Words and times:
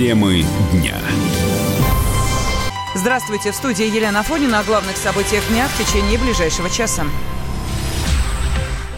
Темы 0.00 0.46
дня. 0.72 0.98
Здравствуйте, 2.94 3.52
в 3.52 3.54
студии 3.54 3.84
Елена 3.84 4.22
Фонина 4.22 4.60
о 4.60 4.64
главных 4.64 4.96
событиях 4.96 5.46
дня 5.50 5.68
в 5.68 5.76
течение 5.76 6.18
ближайшего 6.18 6.70
часа. 6.70 7.04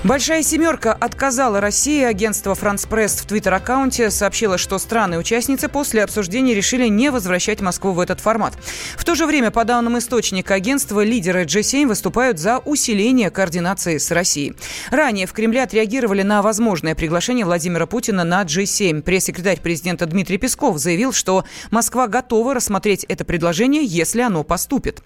Большая 0.04 0.42
семерка 0.42 0.92
отказала 0.92 1.60
России. 1.60 2.02
Агентство 2.02 2.56
«Франс 2.56 2.86
Пресс» 2.86 3.14
в 3.14 3.26
твиттер-аккаунте 3.26 4.10
сообщило, 4.10 4.58
что 4.58 4.78
страны-участницы 4.78 5.68
после 5.68 6.02
обсуждения 6.02 6.56
решили 6.56 6.88
не 6.88 7.12
возвращать 7.12 7.60
Москву 7.60 7.92
в 7.92 8.00
этот 8.00 8.18
формат. 8.18 8.54
В 8.96 9.04
то 9.04 9.14
же 9.14 9.26
время, 9.26 9.52
по 9.52 9.64
данным 9.64 9.96
источника 9.96 10.54
агентства, 10.54 11.04
лидеры 11.04 11.44
G7 11.44 11.86
выступают 11.86 12.40
за 12.40 12.58
усиление 12.58 13.30
координации 13.30 13.98
с 13.98 14.10
Россией. 14.10 14.56
Ранее 14.90 15.28
в 15.28 15.32
Кремле 15.32 15.62
отреагировали 15.62 16.22
на 16.22 16.42
возможное 16.42 16.96
приглашение 16.96 17.44
Владимира 17.44 17.86
Путина 17.86 18.24
на 18.24 18.42
G7. 18.42 19.02
Пресс-секретарь 19.02 19.60
президента 19.60 20.06
Дмитрий 20.06 20.38
Песков 20.38 20.78
заявил, 20.78 21.12
что 21.12 21.44
Москва 21.70 22.08
готова 22.08 22.54
рассмотреть 22.54 23.04
это 23.04 23.24
предложение, 23.24 23.84
если 23.84 24.22
оно 24.22 24.42
поступит. 24.42 25.00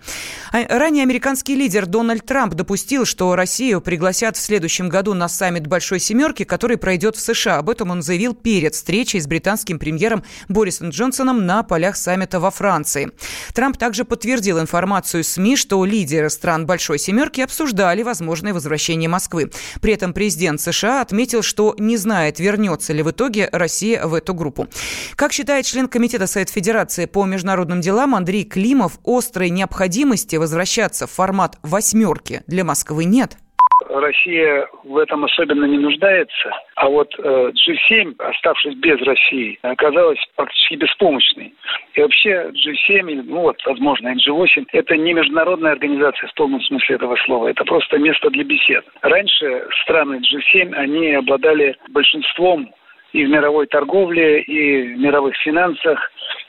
А 0.52 0.66
ранее 0.78 1.02
американский 1.02 1.54
лидер 1.54 1.84
Дональд 1.84 2.24
Трамп 2.24 2.54
допустил, 2.54 3.04
что 3.04 3.36
Россию 3.36 3.82
пригласят 3.82 4.38
в 4.38 4.40
следующем 4.40 4.85
следующем 4.86 4.88
году 4.88 5.14
на 5.14 5.28
саммит 5.28 5.66
Большой 5.66 6.00
Семерки, 6.00 6.44
который 6.44 6.76
пройдет 6.76 7.16
в 7.16 7.20
США. 7.20 7.58
Об 7.58 7.70
этом 7.70 7.90
он 7.90 8.02
заявил 8.02 8.34
перед 8.34 8.74
встречей 8.74 9.20
с 9.20 9.26
британским 9.26 9.78
премьером 9.78 10.22
Борисом 10.48 10.90
Джонсоном 10.90 11.46
на 11.46 11.62
полях 11.62 11.96
саммита 11.96 12.40
во 12.40 12.50
Франции. 12.50 13.10
Трамп 13.54 13.76
также 13.76 14.04
подтвердил 14.04 14.60
информацию 14.60 15.24
СМИ, 15.24 15.56
что 15.56 15.84
лидеры 15.84 16.30
стран 16.30 16.66
Большой 16.66 16.98
Семерки 16.98 17.40
обсуждали 17.40 18.02
возможное 18.02 18.54
возвращение 18.54 19.08
Москвы. 19.08 19.50
При 19.80 19.92
этом 19.92 20.12
президент 20.12 20.60
США 20.60 21.02
отметил, 21.02 21.42
что 21.42 21.74
не 21.78 21.96
знает, 21.96 22.38
вернется 22.38 22.92
ли 22.92 23.02
в 23.02 23.10
итоге 23.10 23.48
Россия 23.52 24.06
в 24.06 24.14
эту 24.14 24.34
группу. 24.34 24.68
Как 25.16 25.32
считает 25.32 25.66
член 25.66 25.88
Комитета 25.88 26.26
Совет 26.26 26.50
Федерации 26.50 27.06
по 27.06 27.24
международным 27.24 27.80
делам 27.80 28.14
Андрей 28.14 28.44
Климов, 28.44 28.98
острой 29.04 29.50
необходимости 29.50 30.36
возвращаться 30.36 31.06
в 31.06 31.10
формат 31.10 31.58
«восьмерки» 31.62 32.42
для 32.46 32.64
Москвы 32.64 33.04
нет. 33.04 33.36
Россия 34.00 34.68
в 34.84 34.96
этом 34.98 35.24
особенно 35.24 35.64
не 35.64 35.78
нуждается, 35.78 36.50
а 36.74 36.88
вот 36.88 37.14
э, 37.18 37.22
G7, 37.22 38.14
оставшись 38.18 38.74
без 38.76 39.00
России, 39.02 39.58
оказалась 39.62 40.18
практически 40.36 40.74
беспомощной. 40.74 41.54
И 41.94 42.00
вообще 42.00 42.50
G7, 42.50 43.22
ну 43.24 43.40
вот, 43.42 43.56
возможно, 43.66 44.08
и 44.08 44.28
G8, 44.28 44.66
это 44.72 44.96
не 44.96 45.12
международная 45.12 45.72
организация 45.72 46.28
в 46.28 46.34
полном 46.34 46.60
смысле 46.62 46.96
этого 46.96 47.16
слова, 47.24 47.48
это 47.48 47.64
просто 47.64 47.98
место 47.98 48.30
для 48.30 48.44
бесед. 48.44 48.84
Раньше 49.02 49.66
страны 49.82 50.20
G7, 50.20 50.74
они 50.74 51.14
обладали 51.14 51.76
большинством 51.88 52.70
и 53.16 53.24
в 53.24 53.30
мировой 53.30 53.66
торговле, 53.66 54.42
и 54.42 54.94
в 54.94 54.98
мировых 54.98 55.34
финансах, 55.36 55.98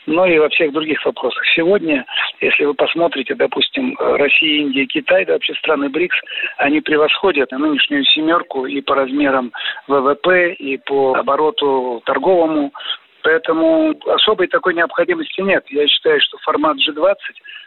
но 0.06 0.26
и 0.26 0.38
во 0.38 0.50
всех 0.50 0.74
других 0.74 1.04
вопросах. 1.06 1.42
Сегодня, 1.56 2.06
если 2.42 2.66
вы 2.66 2.74
посмотрите, 2.74 3.36
допустим, 3.36 3.96
Россия, 3.98 4.64
Индия, 4.64 4.86
Китай, 4.86 5.24
да 5.26 5.34
вообще 5.34 5.54
страны 5.56 5.88
БРИКС, 5.90 6.18
они 6.58 6.82
превосходят 6.82 7.52
нынешнюю 7.52 8.04
семерку 8.04 8.66
и 8.66 8.82
по 8.82 8.96
размерам 8.96 9.54
ВВП, 9.88 10.54
и 10.54 10.78
по 10.78 11.16
обороту 11.16 12.02
торговому. 12.06 12.74
Поэтому 13.24 13.96
особой 14.06 14.48
такой 14.48 14.74
необходимости 14.74 15.40
нет. 15.40 15.64
Я 15.70 15.88
считаю, 15.88 16.20
что 16.20 16.38
формат 16.40 16.78
G20 16.78 17.16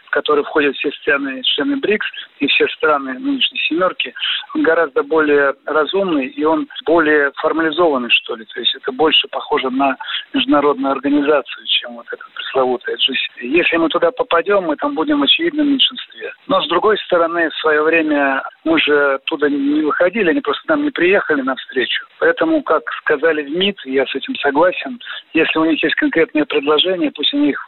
который 0.11 0.43
входят 0.43 0.75
все 0.75 0.91
страны, 0.91 1.41
члены 1.43 1.77
БРИКС 1.77 2.05
и 2.39 2.47
все 2.47 2.67
страны 2.67 3.13
нынешней 3.13 3.59
семерки, 3.67 4.13
он 4.53 4.63
гораздо 4.63 5.03
более 5.03 5.53
разумный 5.65 6.27
и 6.27 6.43
он 6.43 6.67
более 6.85 7.31
формализованный, 7.37 8.09
что 8.09 8.35
ли. 8.35 8.45
То 8.45 8.59
есть 8.59 8.75
это 8.75 8.91
больше 8.91 9.27
похоже 9.29 9.69
на 9.69 9.97
международную 10.33 10.91
организацию, 10.91 11.65
чем 11.67 11.95
вот 11.95 12.05
этот 12.11 12.27
пресловутый 12.33 12.95
GCP. 12.95 13.47
Если 13.47 13.77
мы 13.77 13.89
туда 13.89 14.11
попадем, 14.11 14.63
мы 14.63 14.75
там 14.75 14.93
будем 14.93 15.19
в 15.19 15.23
очевидном 15.23 15.69
меньшинстве. 15.69 16.33
Но 16.47 16.61
с 16.61 16.67
другой 16.67 16.97
стороны, 16.99 17.49
в 17.49 17.55
свое 17.55 17.81
время 17.81 18.43
мы 18.63 18.79
же 18.79 19.15
оттуда 19.15 19.49
не 19.49 19.81
выходили, 19.81 20.29
они 20.29 20.41
просто 20.41 20.63
нам 20.67 20.83
не 20.83 20.91
приехали 20.91 21.41
навстречу. 21.41 22.05
Поэтому, 22.19 22.61
как 22.61 22.83
сказали 23.01 23.43
в 23.43 23.49
МИД, 23.49 23.77
я 23.85 24.05
с 24.05 24.15
этим 24.15 24.35
согласен, 24.35 24.99
если 25.33 25.59
у 25.59 25.65
них 25.65 25.81
есть 25.83 25.95
конкретные 25.95 26.45
предложения, 26.45 27.11
пусть 27.11 27.33
они 27.33 27.49
их 27.49 27.67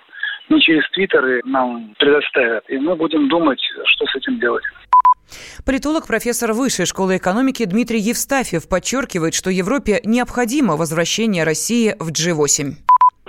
не 0.50 0.59
через 0.62 0.90
твиттеры 0.92 1.42
нам 1.46 1.94
предоставят. 1.98 2.70
И 2.70 2.78
мы 2.78 2.96
будем 2.96 3.28
думать, 3.30 3.59
что 3.86 4.06
с 4.06 4.16
этим 4.16 4.40
делать. 4.40 4.64
Политолог, 5.66 6.08
профессор 6.08 6.54
Высшей 6.54 6.86
школы 6.86 7.18
экономики 7.18 7.66
Дмитрий 7.66 8.00
Евстафьев 8.00 8.68
подчеркивает, 8.68 9.34
что 9.34 9.50
Европе 9.50 10.00
необходимо 10.04 10.76
возвращение 10.76 11.44
России 11.44 11.96
в 12.00 12.12
G8. 12.12 12.74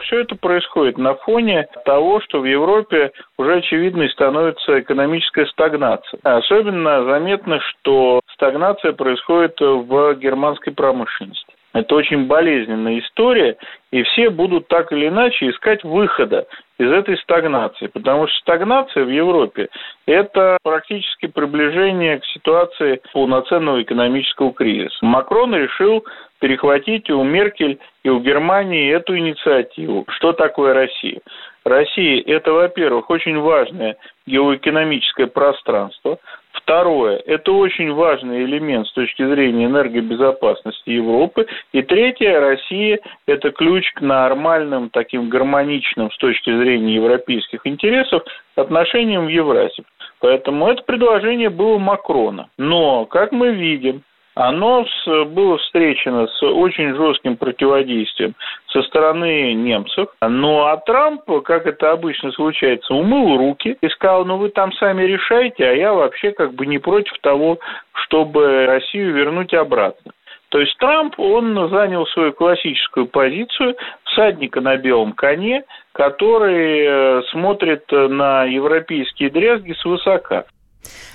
Все 0.03 0.21
это 0.21 0.35
происходит 0.37 0.99
на 0.99 1.15
фоне 1.15 1.67
того, 1.85 2.21
что 2.21 2.41
в 2.41 2.45
Европе 2.45 3.13
уже 3.39 3.57
очевидной 3.57 4.11
становится 4.11 4.81
экономическая 4.81 5.47
стагнация. 5.47 6.21
Особенно 6.25 7.05
заметно, 7.05 7.59
что 7.61 8.21
стагнация 8.35 8.93
происходит 8.93 9.59
в 9.61 10.15
германской 10.17 10.75
промышленности. 10.75 11.54
Это 11.75 11.97
очень 11.97 12.27
болезненная 12.27 13.01
история, 13.01 13.57
и 13.91 14.05
все 14.05 14.31
будут 14.31 14.69
так 14.69 14.93
или 14.93 15.09
иначе 15.09 15.51
искать 15.51 15.83
выхода 15.83 16.47
из 16.79 16.91
этой 16.91 17.19
стагнации, 17.19 17.89
потому 17.89 18.29
что 18.29 18.39
стагнация 18.39 19.05
в 19.05 19.09
Европе– 19.09 19.69
это 20.07 20.57
практически 20.63 21.27
приближение 21.27 22.21
к 22.21 22.25
ситуации 22.27 23.01
полноценного 23.13 23.83
экономического 23.83 24.53
кризиса. 24.53 24.97
Макрон 25.03 25.55
решил 25.57 26.05
перехватить 26.41 27.11
у 27.11 27.25
Меркель 27.25 27.81
и 28.05 28.09
у 28.09 28.21
Германии 28.21 28.95
эту 28.95 29.19
инициативу. 29.19 30.05
Что 30.11 30.33
такое 30.33 30.75
Россия? 30.75 31.21
Россия– 31.65 32.23
это, 32.27 32.53
во-первых, 32.53 33.11
очень 33.11 33.39
важное 33.39 33.97
геоэкономическое 34.27 35.27
пространство. 35.27 36.19
Второе– 36.55 37.21
это 37.27 37.53
очень 37.53 37.93
важный 37.93 38.45
элемент 38.45 38.87
с 38.87 38.93
точки 38.93 39.27
зрения 39.27 39.67
энергобезопасности 39.67 40.91
Европы. 40.91 41.47
И 41.73 41.83
третье– 41.83 42.39
Россия– 42.41 43.01
это 43.27 43.51
ключ 43.51 43.93
к 43.95 44.01
нормальным, 44.01 44.89
таким 44.91 45.29
гармоничным 45.29 46.13
с 46.13 46.17
точки 46.17 46.57
зрения 46.57 46.95
европейских 46.95 47.61
интересов 47.67 48.23
отношениям 48.55 49.27
в 49.27 49.29
Евразии. 49.29 49.85
Поэтому 50.21 50.69
это 50.69 50.83
предложение 50.85 51.51
было 51.51 51.77
Макрона. 51.79 52.49
Но, 52.57 53.05
как 53.05 53.33
мы 53.33 53.51
видим, 53.51 54.03
оно 54.35 54.85
было 55.07 55.59
встречено 55.59 56.27
с 56.27 56.43
очень 56.43 56.95
жестким 56.95 57.37
противодействием 57.37 58.35
со 58.69 58.83
стороны 58.83 59.55
немцев. 59.55 60.09
Ну 60.21 60.65
а 60.65 60.77
Трамп, 60.79 61.23
как 61.45 61.67
это 61.67 61.93
обычно 61.93 62.33
случается, 62.33 62.95
умыл 62.95 63.37
руки 63.37 63.77
и 63.81 63.89
сказал, 63.89 64.25
ну 64.25 64.37
вы 64.37 64.49
там 64.51 64.73
сами 64.73 65.05
решайте, 65.05 65.65
а 65.65 65.73
я 65.73 65.93
вообще 65.93 66.33
как 66.33 66.55
бы 66.55 66.67
не 66.67 66.79
против 66.79 67.17
того, 67.21 67.59
чтобы 67.93 68.67
Россию 68.67 69.15
вернуть 69.15 69.55
обратно. 69.55 70.13
То 70.51 70.61
есть 70.61 70.77
Трамп, 70.79 71.19
он 71.19 71.69
занял 71.69 72.07
свою 72.07 72.33
классическую 72.33 73.07
позицию 73.07 73.75
всадника 74.05 74.61
на 74.61 74.77
белом 74.77 75.13
коне, 75.13 75.65
который 75.93 76.85
э, 76.87 77.23
смотрит 77.33 77.91
на 77.91 78.45
европейские 78.45 79.31
дрязги 79.31 79.73
свысока. 79.73 80.45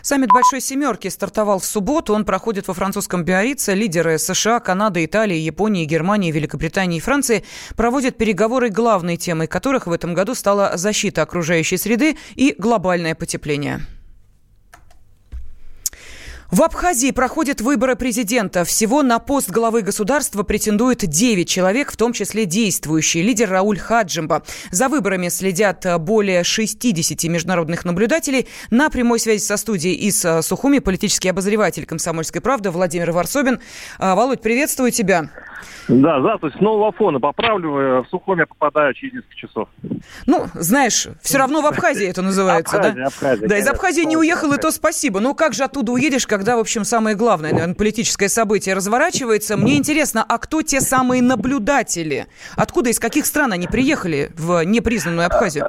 Саммит 0.02 0.30
Большой 0.30 0.62
Семерки 0.62 1.08
стартовал 1.08 1.60
в 1.60 1.66
субботу. 1.66 2.14
Он 2.14 2.26
проходит 2.26 2.68
во 2.68 2.74
французском 2.74 3.24
Биорице. 3.24 3.74
Лидеры 3.74 4.18
США, 4.18 4.60
Канады, 4.60 5.06
Италии, 5.06 5.38
Японии, 5.38 5.86
Германии, 5.86 6.32
Великобритании 6.32 6.98
и 6.98 7.02
Франции 7.02 7.44
проводят 7.76 8.18
переговоры, 8.18 8.70
главной 8.70 9.18
темой 9.18 9.48
которых 9.48 9.88
в 9.88 9.92
этом 9.92 10.14
году 10.14 10.36
стала 10.36 10.78
защита 10.78 11.22
окружающей 11.22 11.78
среды 11.78 12.18
и 12.36 12.56
глобальное 12.58 13.16
потепление. 13.16 13.82
В 16.52 16.64
Абхазии 16.64 17.12
проходят 17.12 17.62
выборы 17.62 17.96
президента. 17.96 18.66
Всего 18.66 19.04
на 19.04 19.20
пост 19.20 19.52
главы 19.52 19.84
государства 19.84 20.42
претендует 20.42 21.06
9 21.06 21.48
человек, 21.48 21.92
в 21.92 21.96
том 21.96 22.12
числе 22.12 22.46
действующий 22.46 23.22
лидер 23.22 23.52
Рауль 23.52 23.78
Хаджимба. 23.78 24.42
За 24.72 24.90
выборами 24.90 25.30
следят 25.30 25.86
более 26.00 26.44
60 26.44 27.24
международных 27.26 27.86
наблюдателей. 27.86 28.48
На 28.72 28.90
прямой 28.90 29.20
связи 29.20 29.44
со 29.44 29.58
студией 29.58 29.94
из 29.94 30.26
э, 30.26 30.42
Сухуми 30.42 30.80
политический 30.80 31.30
обозреватель 31.30 31.86
«Комсомольской 31.86 32.42
правды» 32.42 32.72
Владимир 32.72 33.12
Варсобин. 33.12 33.60
А, 34.00 34.16
Володь, 34.16 34.42
приветствую 34.42 34.90
тебя. 34.90 35.30
Да, 35.88 36.20
здравствуйте. 36.20 36.58
С 36.58 36.62
нового 36.62 36.92
фона 36.92 37.20
поправлю. 37.20 38.04
В 38.04 38.06
Сухуми 38.10 38.44
попадаю 38.44 38.94
через 38.94 39.14
несколько 39.14 39.36
часов. 39.36 39.70
Ну, 40.26 40.46
знаешь, 40.54 41.08
все 41.22 41.38
равно 41.38 41.62
в 41.62 41.66
Абхазии 41.66 42.08
это 42.08 42.22
называется, 42.22 42.78
Абхазия, 42.78 42.96
да? 42.96 43.08
Абхазия, 43.08 43.48
да, 43.48 43.58
из 43.58 43.68
Абхазии 43.68 44.04
не 44.04 44.18
уехал, 44.18 44.54
и 44.54 44.58
то 44.58 44.72
спасибо. 44.72 45.20
Ну, 45.20 45.36
как 45.36 45.54
же 45.54 45.64
оттуда 45.64 45.92
уедешь, 45.92 46.28
когда, 46.28 46.58
в 46.58 46.60
общем, 46.60 46.84
самое 46.84 47.16
главное, 47.16 47.52
наверное, 47.52 47.76
политическое 47.76 48.30
событие 48.30 48.76
разворачивается. 48.76 49.58
Мне 49.58 49.78
интересно, 49.78 50.24
а 50.28 50.38
кто 50.38 50.62
те 50.62 50.82
самые 50.82 51.22
наблюдатели? 51.22 52.28
Откуда, 52.56 52.90
из 52.90 53.00
каких 53.00 53.26
стран 53.26 53.54
они 53.54 53.68
приехали 53.68 54.32
в 54.36 54.64
непризнанную 54.64 55.26
Абхазию? 55.26 55.66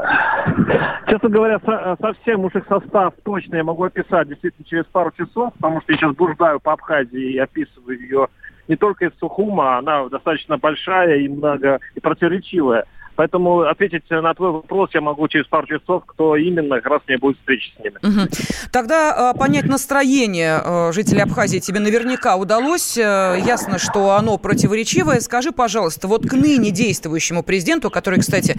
Честно 1.08 1.28
говоря, 1.28 1.58
совсем 2.00 2.44
уж 2.44 2.54
их 2.54 2.64
состав 2.69 3.14
точно 3.25 3.56
я 3.56 3.64
могу 3.64 3.82
описать 3.82 4.28
действительно 4.28 4.64
через 4.64 4.84
пару 4.84 5.10
часов, 5.10 5.52
потому 5.54 5.81
что 5.81 5.92
я 5.92 5.98
сейчас 5.98 6.14
блуждаю 6.14 6.60
по 6.60 6.72
Абхазии 6.72 7.32
и 7.32 7.38
описываю 7.38 8.00
ее 8.00 8.28
не 8.70 8.76
только 8.76 9.06
из 9.06 9.12
Сухума, 9.19 9.78
она 9.78 10.08
достаточно 10.08 10.56
большая 10.56 11.19
и 11.19 11.28
много 11.28 11.81
и 11.96 12.00
противоречивая. 12.00 12.87
Поэтому 13.17 13.61
ответить 13.61 14.08
на 14.08 14.32
твой 14.32 14.50
вопрос 14.50 14.90
я 14.94 15.02
могу 15.02 15.28
через 15.28 15.46
пару 15.46 15.67
часов, 15.67 16.05
кто 16.06 16.37
именно, 16.37 16.76
как 16.76 16.87
раз 16.87 17.02
мне 17.06 17.19
будет 17.19 17.37
встреча 17.38 17.70
с 17.76 17.84
ними. 17.84 17.96
Угу. 18.02 18.28
Тогда 18.72 19.32
э, 19.34 19.38
понять 19.38 19.67
настроение 19.67 20.58
э, 20.64 20.93
жителей 20.93 21.20
Абхазии 21.20 21.58
тебе 21.58 21.81
наверняка 21.81 22.37
удалось. 22.37 22.96
Э, 22.96 23.37
ясно, 23.44 23.78
что 23.78 24.12
оно 24.12 24.38
противоречивое. 24.38 25.20
Скажи, 25.20 25.52
пожалуйста, 25.52 26.08
вот 26.08 26.26
к 26.26 26.32
ныне 26.32 26.70
действующему 26.70 27.43
президенту, 27.43 27.90
который, 27.90 28.20
кстати, 28.20 28.56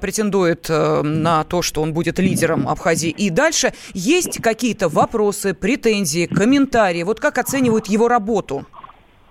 претендует 0.00 0.66
э, 0.68 1.00
на 1.02 1.44
то, 1.44 1.62
что 1.62 1.80
он 1.80 1.94
будет 1.94 2.18
лидером 2.18 2.68
Абхазии 2.68 3.08
и 3.08 3.30
дальше, 3.30 3.72
есть 3.94 4.42
какие-то 4.42 4.90
вопросы, 4.90 5.54
претензии, 5.54 6.26
комментарии? 6.26 7.02
Вот 7.02 7.18
как 7.18 7.38
оценивают 7.38 7.86
его 7.86 8.08
работу? 8.08 8.66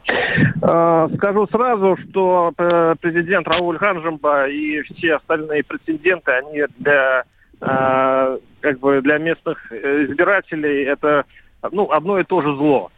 Э, 0.08 1.08
скажу 1.16 1.48
сразу, 1.48 1.98
что 1.98 2.54
э, 2.58 2.96
президент 3.00 3.48
Рауль 3.48 3.78
Ханжемба 3.78 4.48
и 4.48 4.82
все 4.82 5.16
остальные 5.16 5.64
претенденты, 5.64 6.32
они 6.32 6.64
для 6.78 7.24
э, 7.62 8.38
как 8.62 8.80
бы 8.80 9.02
для 9.02 9.18
местных 9.18 9.72
избирателей 9.72 10.84
это 10.84 11.26
ну, 11.72 11.92
одно 11.92 12.20
и 12.20 12.24
то 12.24 12.42
же 12.42 12.56
зло. 12.56 12.92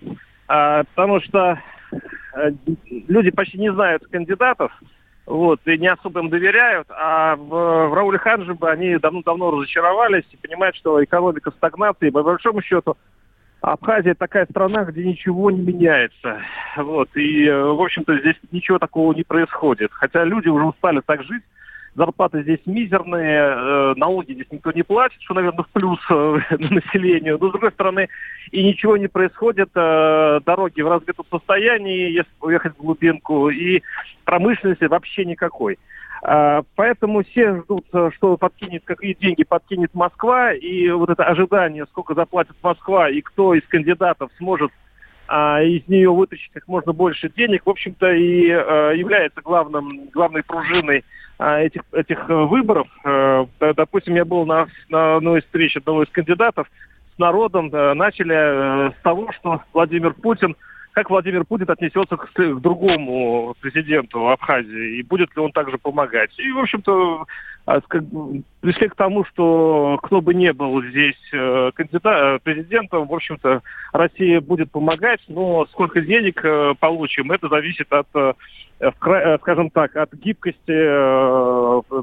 Потому 0.47 1.19
что 1.19 1.61
люди 3.07 3.31
почти 3.31 3.57
не 3.57 3.71
знают 3.73 4.07
кандидатов, 4.07 4.71
вот, 5.25 5.59
и 5.65 5.77
не 5.77 5.87
особо 5.87 6.21
им 6.21 6.29
доверяют, 6.29 6.87
а 6.89 7.35
в, 7.35 7.49
в 7.49 7.93
Рауле 7.93 8.17
Ханжебе 8.17 8.67
они 8.67 8.97
давно-давно 8.97 9.51
разочаровались 9.51 10.23
и 10.31 10.37
понимают, 10.37 10.77
что 10.77 11.03
экономика 11.03 11.51
стагнации, 11.51 12.11
по 12.11 12.23
большому 12.23 12.61
счету, 12.61 12.95
Абхазия 13.61 14.13
такая 14.13 14.45
страна, 14.45 14.83
где 14.85 15.03
ничего 15.03 15.49
не 15.49 15.61
меняется. 15.61 16.41
Вот. 16.77 17.09
И, 17.15 17.45
э, 17.45 17.63
в 17.63 17.81
общем-то, 17.81 18.19
здесь 18.19 18.35
ничего 18.51 18.77
такого 18.77 19.13
не 19.13 19.23
происходит. 19.23 19.91
Хотя 19.91 20.23
люди 20.23 20.47
уже 20.47 20.65
устали 20.65 21.01
так 21.05 21.23
жить. 21.23 21.43
Зарплаты 21.95 22.43
здесь 22.43 22.59
мизерные, 22.67 23.39
э, 23.39 23.93
налоги 23.97 24.33
здесь 24.33 24.45
никто 24.51 24.71
не 24.71 24.83
платит, 24.83 25.19
что, 25.23 25.33
наверное, 25.33 25.63
в 25.63 25.69
плюс 25.69 25.99
э, 26.11 26.39
населению. 26.59 27.39
Но, 27.41 27.49
с 27.49 27.51
другой 27.51 27.71
стороны, 27.71 28.09
и 28.51 28.63
ничего 28.63 28.95
не 28.95 29.07
происходит. 29.07 29.69
Дороги 29.73 30.81
в 30.81 30.87
разбитом 30.87 31.25
состоянии, 31.31 32.11
если 32.11 32.31
уехать 32.41 32.75
в 32.75 32.81
глубинку, 32.81 33.49
и 33.49 33.81
промышленности 34.23 34.85
вообще 34.85 35.25
никакой. 35.25 35.79
А, 36.23 36.63
поэтому 36.75 37.23
все 37.23 37.61
ждут, 37.61 37.85
э, 37.93 38.09
что 38.15 38.37
подкинет, 38.37 38.83
какие 38.85 39.13
деньги 39.13 39.43
подкинет 39.43 39.93
Москва, 39.93 40.53
и 40.53 40.89
вот 40.89 41.09
это 41.09 41.23
ожидание, 41.23 41.85
сколько 41.85 42.15
заплатит 42.15 42.55
Москва, 42.63 43.09
и 43.09 43.21
кто 43.21 43.53
из 43.53 43.65
кандидатов 43.67 44.31
сможет 44.37 44.71
а, 45.27 45.61
из 45.61 45.87
нее 45.87 46.11
вытащить 46.11 46.51
как 46.53 46.67
можно 46.67 46.93
больше 46.93 47.29
денег, 47.29 47.65
в 47.65 47.69
общем-то, 47.69 48.11
и 48.13 48.49
а, 48.49 48.91
является 48.91 49.41
главным, 49.41 50.09
главной 50.13 50.41
пружиной 50.43 51.03
а, 51.37 51.59
этих, 51.59 51.81
этих 51.91 52.27
выборов. 52.29 52.87
А, 53.03 53.45
допустим, 53.59 54.15
я 54.15 54.25
был 54.25 54.45
на, 54.45 54.67
на 54.89 55.17
одной 55.17 55.39
из 55.41 55.43
встреч 55.43 55.75
одного 55.75 56.03
из 56.03 56.09
кандидатов 56.09 56.67
с 57.15 57.19
народом, 57.19 57.69
начали 57.97 58.91
с 58.91 59.01
того, 59.01 59.31
что 59.33 59.61
Владимир 59.73 60.13
Путин 60.13 60.55
как 60.97 61.11
Владимир 61.11 61.45
Путин 61.45 61.69
отнесется 61.69 62.17
к, 62.17 62.33
к 62.33 62.59
другому 62.59 63.55
президенту 63.61 64.29
Абхазии, 64.29 64.97
и 64.97 65.03
будет 65.03 65.29
ли 65.35 65.43
он 65.43 65.51
также 65.51 65.77
помогать. 65.77 66.31
И, 66.39 66.51
в 66.51 66.57
общем-то, 66.57 67.27
пришли 68.61 68.87
к 68.87 68.95
тому, 68.95 69.25
что 69.25 69.99
кто 70.01 70.21
бы 70.21 70.33
ни 70.33 70.49
был 70.51 70.81
здесь 70.83 71.19
э, 71.33 71.71
кандидат, 71.73 72.05
э, 72.05 72.39
президентом, 72.41 73.07
в 73.07 73.13
общем-то, 73.13 73.61
Россия 73.91 74.39
будет 74.39 74.71
помогать, 74.71 75.19
но 75.27 75.65
сколько 75.71 75.99
денег 75.99 76.39
э, 76.45 76.75
получим, 76.79 77.31
это 77.31 77.49
зависит 77.49 77.91
от 77.91 78.07
скажем 79.41 79.71
так, 79.71 79.95
от 79.95 80.13
гибкости 80.13 80.69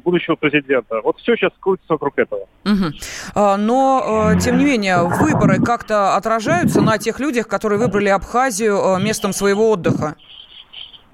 будущего 0.03 0.35
президента. 0.35 1.01
Вот 1.03 1.19
все 1.19 1.37
сейчас 1.37 1.53
крутится 1.61 1.93
вокруг 1.93 2.19
этого. 2.19 2.49
Угу. 2.65 3.57
Но, 3.59 4.33
тем 4.41 4.59
не 4.59 4.65
менее, 4.65 5.05
выборы 5.05 5.61
как-то 5.63 6.17
отражаются 6.17 6.81
на 6.81 6.99
тех 6.99 7.21
людях, 7.21 7.47
которые 7.47 7.79
выбрали 7.79 8.09
Абхазию 8.09 8.99
местом 8.99 9.33
своего 9.33 9.71
отдыха? 9.71 10.17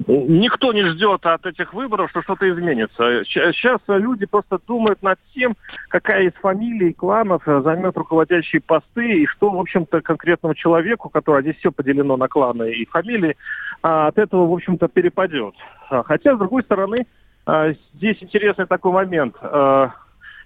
Никто 0.07 0.73
не 0.73 0.83
ждет 0.85 1.27
от 1.27 1.45
этих 1.45 1.75
выборов, 1.75 2.11
что 2.11 2.23
что-то 2.23 2.49
изменится. 2.51 3.23
Сейчас 3.25 3.81
люди 3.89 4.25
просто 4.25 4.59
думают 4.67 5.03
над 5.03 5.19
тем, 5.35 5.57
какая 5.89 6.23
из 6.23 6.33
фамилий, 6.41 6.95
кланов 6.95 7.43
займет 7.45 7.97
руководящие 7.97 8.63
посты, 8.63 9.23
и 9.23 9.27
что, 9.27 9.51
в 9.51 9.59
общем-то, 9.59 10.01
конкретному 10.01 10.55
человеку, 10.55 11.11
который 11.11 11.43
здесь 11.43 11.57
все 11.57 11.71
поделено 11.71 12.17
на 12.17 12.29
кланы 12.29 12.73
и 12.73 12.87
фамилии, 12.87 13.37
а, 13.83 14.09
от 14.09 14.19
этого, 14.19 14.47
в 14.47 14.53
общем-то, 14.53 14.89
перепадет. 14.89 15.55
Хотя, 15.89 16.35
с 16.35 16.39
другой 16.39 16.63
стороны, 16.63 17.07
а, 17.45 17.73
здесь 17.95 18.17
интересный 18.21 18.67
такой 18.67 18.93
момент 18.93 19.37
а,– 19.43 19.93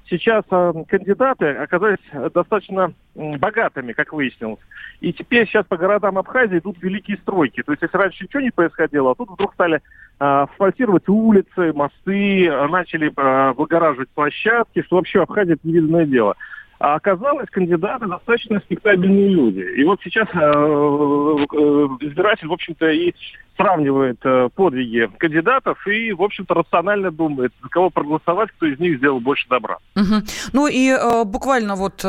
сейчас 0.08 0.44
э, 0.50 0.72
кандидаты 0.88 1.46
оказались 1.54 1.98
достаточно 2.32 2.92
богатыми, 3.14 3.92
как 3.92 4.12
выяснилось. 4.12 4.60
И 5.00 5.12
теперь 5.12 5.46
сейчас 5.46 5.66
по 5.66 5.76
городам 5.76 6.18
Абхазии 6.18 6.58
идут 6.58 6.82
великие 6.82 7.16
стройки. 7.18 7.62
То 7.62 7.72
есть 7.72 7.82
если 7.82 7.96
раньше 7.96 8.24
ничего 8.24 8.40
не 8.40 8.50
происходило, 8.50 9.12
а 9.12 9.14
тут 9.14 9.30
вдруг 9.30 9.54
стали 9.54 9.76
э, 9.76 9.80
асфальтировать 10.18 11.08
улицы, 11.08 11.72
мосты, 11.72 12.50
начали 12.68 13.12
э, 13.14 13.52
выгораживать 13.52 14.08
площадки, 14.10 14.82
что 14.82 14.96
вообще 14.96 15.20
в 15.20 15.22
Абхазии 15.22 15.54
это 15.54 15.66
невиданное 15.66 16.06
дело. 16.06 16.36
А 16.84 16.96
оказалось, 16.96 17.48
кандидаты 17.48 18.04
достаточно 18.04 18.60
спектабельные 18.60 19.30
люди. 19.30 19.60
И 19.80 19.84
вот 19.84 20.00
сейчас 20.04 20.28
э, 20.34 20.36
э, 20.36 20.40
избиратель, 22.00 22.46
в 22.46 22.52
общем-то, 22.52 22.90
и 22.90 23.14
сравнивает 23.56 24.18
э, 24.22 24.50
подвиги 24.54 25.08
кандидатов 25.16 25.78
и, 25.86 26.12
в 26.12 26.22
общем-то, 26.22 26.52
рационально 26.52 27.10
думает, 27.10 27.54
за 27.62 27.70
кого 27.70 27.88
проголосовать, 27.88 28.50
кто 28.50 28.66
из 28.66 28.78
них 28.78 28.98
сделал 28.98 29.18
больше 29.18 29.48
добра. 29.48 29.78
Угу. 29.96 30.26
Ну 30.52 30.66
и 30.66 30.90
э, 30.90 31.24
буквально 31.24 31.74
вот 31.74 32.04
э, 32.04 32.08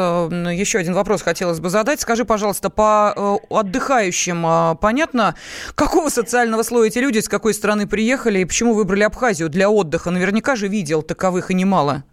еще 0.53 0.79
один 0.79 0.93
вопрос 0.93 1.21
хотелось 1.21 1.61
бы 1.61 1.69
задать. 1.69 2.01
Скажи, 2.01 2.25
пожалуйста, 2.25 2.69
по 2.69 3.13
э, 3.15 3.35
отдыхающим 3.49 4.45
э, 4.45 4.75
понятно, 4.81 5.35
какого 5.75 6.09
социального 6.09 6.63
слоя 6.63 6.87
эти 6.87 6.99
люди, 6.99 7.19
с 7.19 7.29
какой 7.29 7.53
страны 7.53 7.87
приехали 7.87 8.39
и 8.39 8.45
почему 8.45 8.73
выбрали 8.73 9.03
Абхазию 9.03 9.47
для 9.47 9.69
отдыха? 9.69 10.11
Наверняка 10.11 10.57
же 10.57 10.67
видел 10.67 11.01
таковых 11.01 11.49
и 11.49 11.53
немало. 11.53 12.03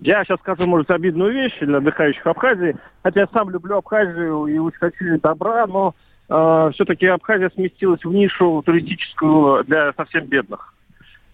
Я 0.00 0.24
сейчас 0.24 0.38
скажу, 0.40 0.66
может, 0.66 0.90
обидную 0.90 1.32
вещь 1.32 1.58
для 1.60 1.78
отдыхающих 1.78 2.24
Абхазии, 2.26 2.76
хотя 3.02 3.20
я 3.20 3.26
сам 3.32 3.50
люблю 3.50 3.78
Абхазию 3.78 4.46
и 4.46 4.58
очень 4.58 4.78
хочу 4.78 5.18
добра, 5.20 5.66
но 5.66 5.94
э, 6.28 6.70
все-таки 6.74 7.06
Абхазия 7.06 7.50
сместилась 7.50 8.04
в 8.04 8.12
нишу 8.12 8.62
туристическую 8.64 9.64
для 9.64 9.92
совсем 9.94 10.26
бедных. 10.26 10.74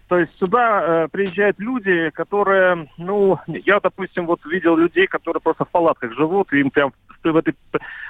То 0.07 0.19
есть 0.19 0.31
сюда 0.39 0.81
э, 0.81 1.07
приезжают 1.11 1.59
люди, 1.59 2.09
которые, 2.11 2.87
ну, 2.97 3.39
я, 3.47 3.79
допустим, 3.79 4.25
вот 4.25 4.43
видел 4.45 4.75
людей, 4.75 5.05
которые 5.07 5.41
просто 5.41 5.65
в 5.65 5.69
палатках 5.69 6.13
живут, 6.13 6.51
и 6.53 6.59
им 6.59 6.71
прям 6.71 6.93
в 7.23 7.37
этой 7.37 7.55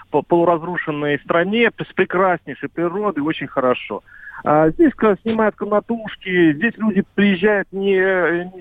полуразрушенной 0.10 1.20
стране 1.20 1.70
с 1.70 1.94
прекраснейшей 1.94 2.70
природой 2.70 3.24
очень 3.24 3.48
хорошо. 3.48 4.04
А 4.44 4.70
здесь 4.70 4.92
снимают 5.22 5.56
комнатушки, 5.56 6.54
здесь 6.54 6.74
люди 6.78 7.04
приезжают 7.16 7.72
не, 7.72 8.52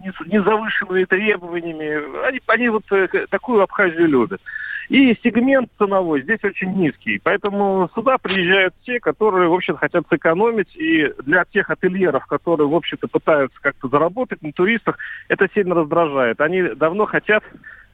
не 0.00 0.42
завышенными 0.42 1.04
требованиями. 1.04 2.26
Они, 2.26 2.40
они 2.46 2.68
вот 2.68 2.84
э, 2.90 3.08
такую 3.30 3.62
Абхазию 3.62 4.08
любят. 4.08 4.40
И 4.88 5.14
сегмент 5.22 5.70
ценовой 5.76 6.22
здесь 6.22 6.42
очень 6.42 6.72
низкий. 6.72 7.20
Поэтому 7.22 7.90
сюда 7.94 8.16
приезжают 8.16 8.74
те, 8.86 9.00
которые, 9.00 9.48
в 9.48 9.52
общем 9.52 9.76
хотят 9.76 10.04
сэкономить. 10.08 10.74
И 10.76 11.12
для 11.24 11.44
тех 11.44 11.68
ательеров, 11.68 12.26
которые, 12.26 12.68
в 12.68 12.74
общем-то, 12.74 13.06
пытаются 13.06 13.58
как-то 13.60 13.88
заработать 13.88 14.40
на 14.42 14.52
туристах, 14.52 14.96
это 15.28 15.46
сильно 15.54 15.74
раздражает. 15.74 16.40
Они 16.40 16.62
давно 16.62 17.04
хотят 17.04 17.44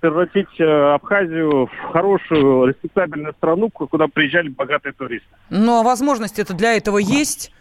превратить 0.01 0.61
э, 0.61 0.95
Абхазию 0.95 1.67
в 1.67 1.93
хорошую, 1.93 2.67
респектабельную 2.67 3.33
страну, 3.33 3.71
куда 3.71 4.07
приезжали 4.07 4.49
богатые 4.49 4.93
туристы. 4.93 5.27
Ну, 5.51 5.81
а 5.81 5.83
возможность 5.83 6.39
это 6.39 6.55
для 6.55 6.77
этого 6.77 6.99
есть? 6.99 7.53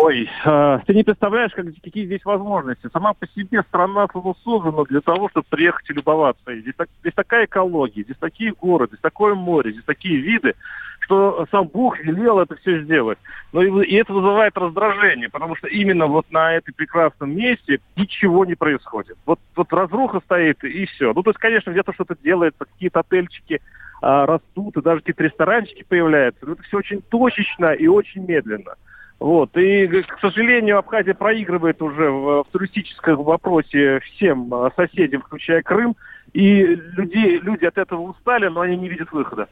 Ой, 0.00 0.30
э, 0.44 0.78
ты 0.86 0.94
не 0.94 1.02
представляешь, 1.02 1.50
как, 1.52 1.66
какие 1.82 2.06
здесь 2.06 2.24
возможности. 2.24 2.88
Сама 2.92 3.14
по 3.14 3.26
себе 3.34 3.64
страна 3.64 4.06
создана 4.44 4.84
для 4.84 5.00
того, 5.00 5.28
чтобы 5.28 5.46
приехать 5.50 5.90
и 5.90 5.92
любоваться. 5.92 6.54
Здесь, 6.54 6.74
так, 6.76 6.88
здесь 7.00 7.14
такая 7.14 7.46
экология, 7.46 8.04
здесь 8.04 8.16
такие 8.20 8.52
горы, 8.52 8.86
здесь 8.86 9.00
такое 9.00 9.34
море, 9.34 9.72
здесь 9.72 9.84
такие 9.84 10.20
виды, 10.20 10.54
что 11.00 11.48
сам 11.50 11.66
Бог 11.66 11.98
велел 11.98 12.38
это 12.38 12.54
все 12.56 12.80
сделать. 12.84 13.18
Но 13.52 13.60
и, 13.60 13.86
и 13.88 13.96
это 13.96 14.12
вызывает 14.12 14.56
раздражение, 14.56 15.30
потому 15.30 15.56
что 15.56 15.66
именно 15.66 16.06
вот 16.06 16.30
на 16.30 16.54
этой 16.54 16.72
прекрасном 16.72 17.34
месте 17.34 17.80
ничего 17.96 18.44
не 18.44 18.54
происходит. 18.54 19.16
Вот, 19.26 19.40
вот 19.56 19.72
разруха 19.72 20.20
стоит 20.20 20.62
и 20.62 20.86
все. 20.86 21.12
Ну, 21.12 21.24
то 21.24 21.30
есть, 21.30 21.40
конечно, 21.40 21.72
где-то 21.72 21.92
что-то 21.92 22.14
делается, 22.22 22.66
какие-то 22.66 23.00
отельчики 23.00 23.60
а, 24.00 24.26
растут, 24.26 24.76
и 24.76 24.80
даже 24.80 25.00
какие-то 25.00 25.24
ресторанчики 25.24 25.84
появляются. 25.88 26.46
Но 26.46 26.52
это 26.52 26.62
все 26.62 26.76
очень 26.76 27.02
точечно 27.02 27.72
и 27.72 27.88
очень 27.88 28.24
медленно. 28.24 28.76
Вот. 29.20 29.56
И, 29.56 29.86
к 29.88 30.20
сожалению, 30.20 30.78
Абхазия 30.78 31.14
проигрывает 31.14 31.82
уже 31.82 32.08
в, 32.08 32.44
в 32.44 32.46
туристическом 32.52 33.22
вопросе 33.22 34.00
всем 34.00 34.52
а, 34.54 34.70
соседям, 34.76 35.22
включая 35.22 35.62
Крым. 35.62 35.96
И 36.34 36.62
люди, 36.62 37.40
люди 37.42 37.64
от 37.64 37.78
этого 37.78 38.02
устали, 38.02 38.46
но 38.48 38.60
они 38.60 38.76
не 38.76 38.88
видят 38.88 39.10
выхода. 39.10 39.48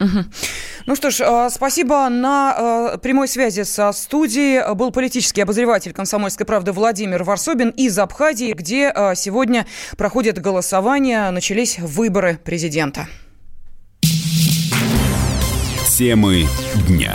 Угу. 0.00 0.24
Ну 0.86 0.96
что 0.96 1.10
ж, 1.10 1.20
а, 1.20 1.48
спасибо. 1.48 2.08
На 2.08 2.54
а, 2.94 2.98
прямой 2.98 3.28
связи 3.28 3.62
со 3.62 3.92
студией 3.92 4.74
был 4.74 4.90
политический 4.90 5.42
обозреватель 5.42 5.92
«Комсомольской 5.92 6.44
правды» 6.44 6.72
Владимир 6.72 7.22
Варсобин 7.22 7.70
из 7.70 7.96
Абхазии, 7.96 8.52
где 8.52 8.92
сегодня 9.14 9.64
проходит 9.96 10.40
голосование, 10.40 11.30
начались 11.30 11.78
выборы 11.78 12.38
президента. 12.44 13.06
Темы 15.96 16.46
дня. 16.88 17.14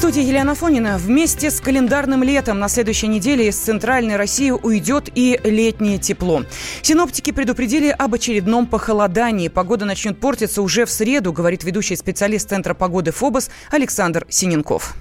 Студии 0.00 0.22
Елена 0.22 0.54
Фонина. 0.54 0.96
Вместе 0.96 1.50
с 1.50 1.60
календарным 1.60 2.22
летом 2.22 2.58
на 2.58 2.68
следующей 2.70 3.06
неделе 3.06 3.48
из 3.48 3.56
центральной 3.56 4.16
России 4.16 4.50
уйдет 4.50 5.10
и 5.14 5.38
летнее 5.44 5.98
тепло. 5.98 6.44
Синоптики 6.80 7.32
предупредили 7.32 7.88
об 7.90 8.14
очередном 8.14 8.66
похолодании. 8.66 9.48
Погода 9.48 9.84
начнет 9.84 10.18
портиться 10.18 10.62
уже 10.62 10.86
в 10.86 10.90
среду, 10.90 11.34
говорит 11.34 11.64
ведущий 11.64 11.96
специалист 11.96 12.48
Центра 12.48 12.72
погоды 12.72 13.10
ФОБОС 13.10 13.50
Александр 13.70 14.24
Синенков. 14.30 14.96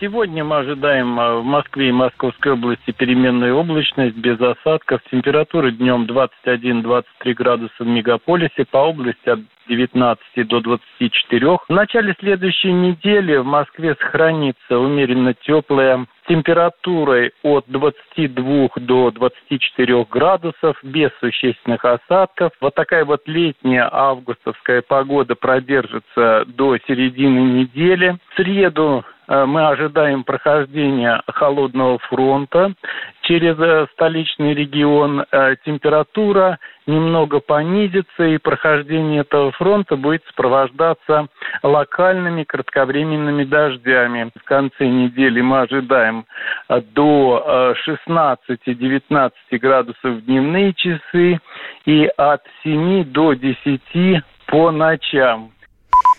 Сегодня 0.00 0.42
мы 0.42 0.56
ожидаем 0.56 1.18
а, 1.18 1.36
в 1.36 1.44
Москве 1.44 1.88
и 1.88 1.92
Московской 1.92 2.52
области 2.52 2.90
переменную 2.90 3.56
облачность 3.56 4.16
без 4.16 4.40
осадков. 4.40 5.00
Температура 5.10 5.70
днем 5.70 6.06
21-23 6.06 7.04
градуса 7.34 7.74
в 7.78 7.86
мегаполисе, 7.86 8.64
по 8.70 8.78
области 8.78 9.28
от 9.28 9.40
19 9.68 10.48
до 10.48 10.60
24. 10.60 11.58
В 11.68 11.70
начале 11.70 12.14
следующей 12.18 12.72
недели 12.72 13.36
в 13.36 13.44
Москве 13.44 13.94
сохранится 14.00 14.78
умеренно 14.78 15.34
теплая 15.34 16.06
температурой 16.28 17.32
от 17.42 17.64
22 17.68 18.68
до 18.76 19.10
24 19.10 20.04
градусов, 20.10 20.76
без 20.82 21.10
существенных 21.20 21.84
осадков. 21.84 22.52
Вот 22.60 22.74
такая 22.74 23.04
вот 23.04 23.22
летняя 23.26 23.88
августовская 23.90 24.82
погода 24.82 25.34
продержится 25.34 26.44
до 26.46 26.78
середины 26.86 27.60
недели. 27.60 28.18
В 28.30 28.36
среду 28.36 29.04
мы 29.46 29.66
ожидаем 29.66 30.24
прохождения 30.24 31.22
холодного 31.26 31.98
фронта 31.98 32.74
через 33.22 33.58
э, 33.58 33.86
столичный 33.92 34.54
регион. 34.54 35.24
Э, 35.30 35.56
температура 35.64 36.58
немного 36.86 37.40
понизится, 37.40 38.24
и 38.24 38.38
прохождение 38.38 39.20
этого 39.22 39.52
фронта 39.52 39.96
будет 39.96 40.24
сопровождаться 40.26 41.28
локальными 41.62 42.44
кратковременными 42.44 43.44
дождями. 43.44 44.30
В 44.38 44.44
конце 44.44 44.86
недели 44.86 45.40
мы 45.40 45.60
ожидаем 45.62 46.26
э, 46.68 46.80
до 46.92 47.74
16-19 48.08 49.30
градусов 49.52 50.04
в 50.04 50.24
дневные 50.26 50.74
часы 50.74 51.40
и 51.86 52.10
от 52.16 52.42
7 52.62 53.04
до 53.04 53.34
10 53.34 54.22
по 54.46 54.70
ночам. 54.70 55.52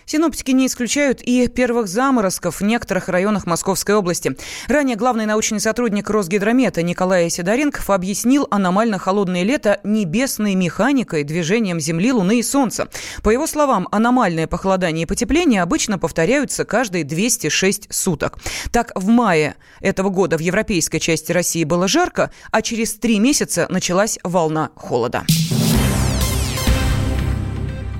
Синоптики 0.05 0.51
не 0.51 0.67
исключают 0.67 1.21
и 1.21 1.47
первых 1.47 1.87
заморозков 1.87 2.61
в 2.61 2.63
некоторых 2.63 3.09
районах 3.09 3.45
Московской 3.45 3.95
области. 3.95 4.35
Ранее 4.67 4.95
главный 4.95 5.25
научный 5.25 5.59
сотрудник 5.59 6.09
Росгидромета 6.09 6.81
Николай 6.81 7.29
Сидоренков 7.29 7.89
объяснил 7.89 8.47
аномально 8.51 8.99
холодное 8.99 9.43
лето 9.43 9.79
небесной 9.83 10.55
механикой, 10.55 11.23
движением 11.23 11.79
Земли, 11.79 12.11
Луны 12.11 12.39
и 12.39 12.43
Солнца. 12.43 12.89
По 13.23 13.29
его 13.29 13.47
словам, 13.47 13.87
аномальное 13.91 14.47
похолодание 14.47 15.03
и 15.03 15.07
потепление 15.07 15.61
обычно 15.61 15.97
повторяются 15.97 16.65
каждые 16.65 17.03
206 17.03 17.93
суток. 17.93 18.39
Так, 18.71 18.91
в 18.95 19.07
мае 19.07 19.55
этого 19.79 20.09
года 20.09 20.37
в 20.37 20.41
европейской 20.41 20.99
части 20.99 21.31
России 21.31 21.63
было 21.63 21.87
жарко, 21.87 22.31
а 22.51 22.61
через 22.61 22.93
три 22.95 23.19
месяца 23.19 23.67
началась 23.69 24.19
волна 24.23 24.71
холода. 24.75 25.23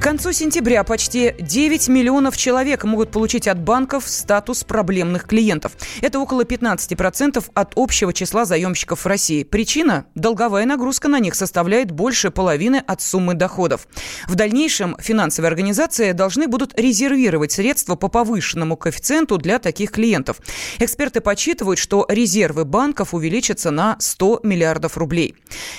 К 0.04 0.12
концу 0.12 0.34
сентября 0.34 0.84
почти 0.84 1.34
9 1.40 1.88
миллионов 1.88 2.36
человек 2.36 2.84
могут 2.84 3.10
получить 3.10 3.48
от 3.48 3.62
банков 3.62 4.04
статус 4.06 4.66
проблемных 4.66 5.24
клиентов. 5.26 5.72
Это 6.02 6.20
около 6.20 6.44
15% 6.44 7.42
от 7.54 7.72
общего 7.78 8.12
числа 8.12 8.44
заемщиков 8.44 9.06
в 9.06 9.08
России. 9.08 9.46
Причина– 9.46 10.06
долговая 10.14 10.66
нагрузка 10.66 11.08
на 11.08 11.22
них 11.22 11.36
составляет 11.36 11.92
больше 11.92 12.32
половины 12.32 12.84
от 12.86 13.02
суммы 13.02 13.34
доходов. 13.34 13.88
В 14.28 14.36
дальнейшем 14.36 14.98
финансовые 15.00 15.48
организации 15.48 16.12
должны 16.12 16.50
будут 16.50 16.78
резервировать 16.78 17.54
средства 17.54 17.96
по 17.96 18.10
повышенному 18.10 18.76
коэффициенту 18.76 19.38
для 19.38 19.58
таких 19.58 19.92
клиентов. 19.92 20.42
Эксперты 20.80 21.22
подсчитывают, 21.22 21.80
что 21.80 22.06
резервы 22.10 22.66
банков 22.66 23.14
увеличатся 23.14 23.72
на 23.72 23.96
100 24.00 24.42
миллиардов 24.44 24.98
рублей. 24.98 25.36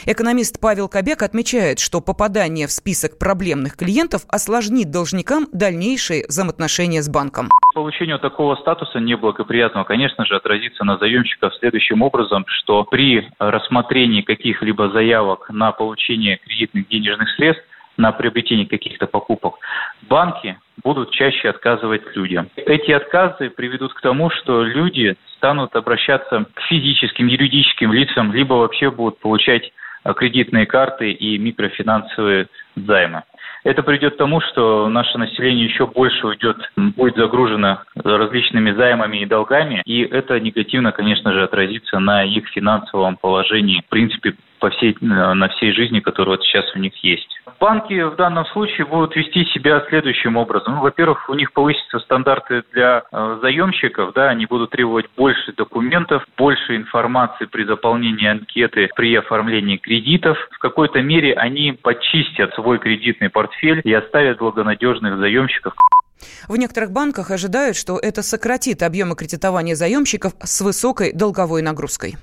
Экономист 0.06 0.60
Павел 0.60 0.88
Кобек 0.88 1.22
отмечает, 1.22 1.78
что 1.78 2.00
попадание 2.00 2.66
в 2.66 2.72
список 2.72 3.18
проблемных 3.18 3.76
клиентов 3.76 4.13
клиентов 4.14 4.22
осложнит 4.30 4.90
должникам 4.90 5.46
дальнейшие 5.52 6.24
взаимоотношения 6.28 7.02
с 7.02 7.08
банком. 7.08 7.48
Получение 7.74 8.18
такого 8.18 8.56
статуса 8.56 9.00
неблагоприятного, 9.00 9.84
конечно 9.84 10.24
же, 10.24 10.36
отразится 10.36 10.84
на 10.84 10.96
заемщиков 10.98 11.52
следующим 11.54 12.02
образом, 12.02 12.44
что 12.46 12.84
при 12.84 13.28
рассмотрении 13.38 14.22
каких-либо 14.22 14.90
заявок 14.90 15.50
на 15.50 15.72
получение 15.72 16.38
кредитных 16.38 16.88
денежных 16.88 17.28
средств 17.30 17.64
на 17.96 18.12
приобретение 18.12 18.66
каких-то 18.66 19.06
покупок, 19.06 19.54
банки 20.02 20.56
будут 20.82 21.12
чаще 21.12 21.48
отказывать 21.48 22.02
людям. 22.16 22.48
Эти 22.56 22.90
отказы 22.90 23.50
приведут 23.50 23.94
к 23.94 24.00
тому, 24.00 24.30
что 24.30 24.64
люди 24.64 25.16
станут 25.36 25.76
обращаться 25.76 26.44
к 26.54 26.60
физическим, 26.68 27.28
юридическим 27.28 27.92
лицам, 27.92 28.32
либо 28.32 28.54
вообще 28.54 28.90
будут 28.90 29.18
получать 29.20 29.72
кредитные 30.12 30.66
карты 30.66 31.12
и 31.12 31.38
микрофинансовые 31.38 32.48
займы. 32.76 33.22
Это 33.64 33.82
приведет 33.82 34.14
к 34.14 34.18
тому, 34.18 34.42
что 34.42 34.90
наше 34.90 35.16
население 35.16 35.64
еще 35.64 35.86
больше 35.86 36.26
уйдет, 36.26 36.58
будет 36.76 37.16
загружено 37.16 37.80
различными 37.94 38.72
займами 38.72 39.22
и 39.22 39.26
долгами, 39.26 39.80
и 39.86 40.02
это 40.02 40.38
негативно, 40.38 40.92
конечно 40.92 41.32
же, 41.32 41.42
отразится 41.42 41.98
на 41.98 42.24
их 42.24 42.46
финансовом 42.48 43.16
положении, 43.16 43.80
в 43.80 43.88
принципе, 43.88 44.34
по 44.58 44.70
всей, 44.70 44.96
на 45.00 45.48
всей 45.48 45.72
жизни, 45.72 46.00
которая 46.00 46.36
вот 46.36 46.44
сейчас 46.44 46.64
у 46.74 46.78
них 46.78 46.92
есть. 47.02 47.28
Банки 47.60 48.02
в 48.02 48.16
данном 48.16 48.46
случае 48.46 48.86
будут 48.86 49.14
вести 49.16 49.44
себя 49.46 49.84
следующим 49.88 50.36
образом. 50.36 50.74
Ну, 50.74 50.80
во-первых, 50.80 51.28
у 51.28 51.34
них 51.34 51.52
повысятся 51.52 51.98
стандарты 52.00 52.62
для 52.72 53.02
э, 53.10 53.38
заемщиков, 53.42 54.12
да, 54.14 54.28
они 54.28 54.46
будут 54.46 54.70
требовать 54.70 55.06
больше 55.16 55.52
документов, 55.52 56.24
больше 56.36 56.76
информации 56.76 57.46
при 57.46 57.64
заполнении 57.64 58.26
анкеты, 58.26 58.88
при 58.94 59.14
оформлении 59.14 59.76
кредитов. 59.76 60.36
В 60.52 60.58
какой-то 60.58 61.00
мере 61.00 61.34
они 61.34 61.72
почистят 61.72 62.54
свой 62.54 62.78
кредитный 62.78 63.30
портфель 63.30 63.80
и 63.84 63.92
оставят 63.92 64.38
благонадежных 64.38 65.18
заемщиков. 65.18 65.74
В 66.48 66.56
некоторых 66.56 66.90
банках 66.90 67.30
ожидают, 67.30 67.76
что 67.76 67.98
это 67.98 68.22
сократит 68.22 68.82
объемы 68.82 69.16
кредитования 69.16 69.74
заемщиков 69.74 70.32
с 70.42 70.60
высокой 70.60 71.12
долговой 71.12 71.62
нагрузкой. 71.62 72.16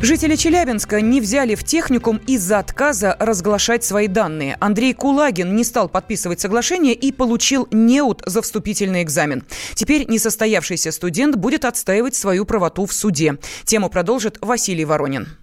Жители 0.00 0.36
Челябинска 0.36 1.00
не 1.00 1.20
взяли 1.20 1.56
в 1.56 1.64
техникум 1.64 2.20
из-за 2.28 2.60
отказа 2.60 3.16
разглашать 3.18 3.82
свои 3.82 4.06
данные. 4.06 4.56
Андрей 4.60 4.94
Кулагин 4.94 5.56
не 5.56 5.64
стал 5.64 5.88
подписывать 5.88 6.38
соглашение 6.38 6.94
и 6.94 7.10
получил 7.10 7.66
неуд 7.72 8.22
за 8.24 8.40
вступительный 8.40 9.02
экзамен. 9.02 9.42
Теперь 9.74 10.06
несостоявшийся 10.08 10.92
студент 10.92 11.34
будет 11.34 11.64
отстаивать 11.64 12.14
свою 12.14 12.44
правоту 12.44 12.86
в 12.86 12.92
суде. 12.92 13.38
Тему 13.64 13.90
продолжит 13.90 14.38
Василий 14.40 14.84
Воронин. 14.84 15.36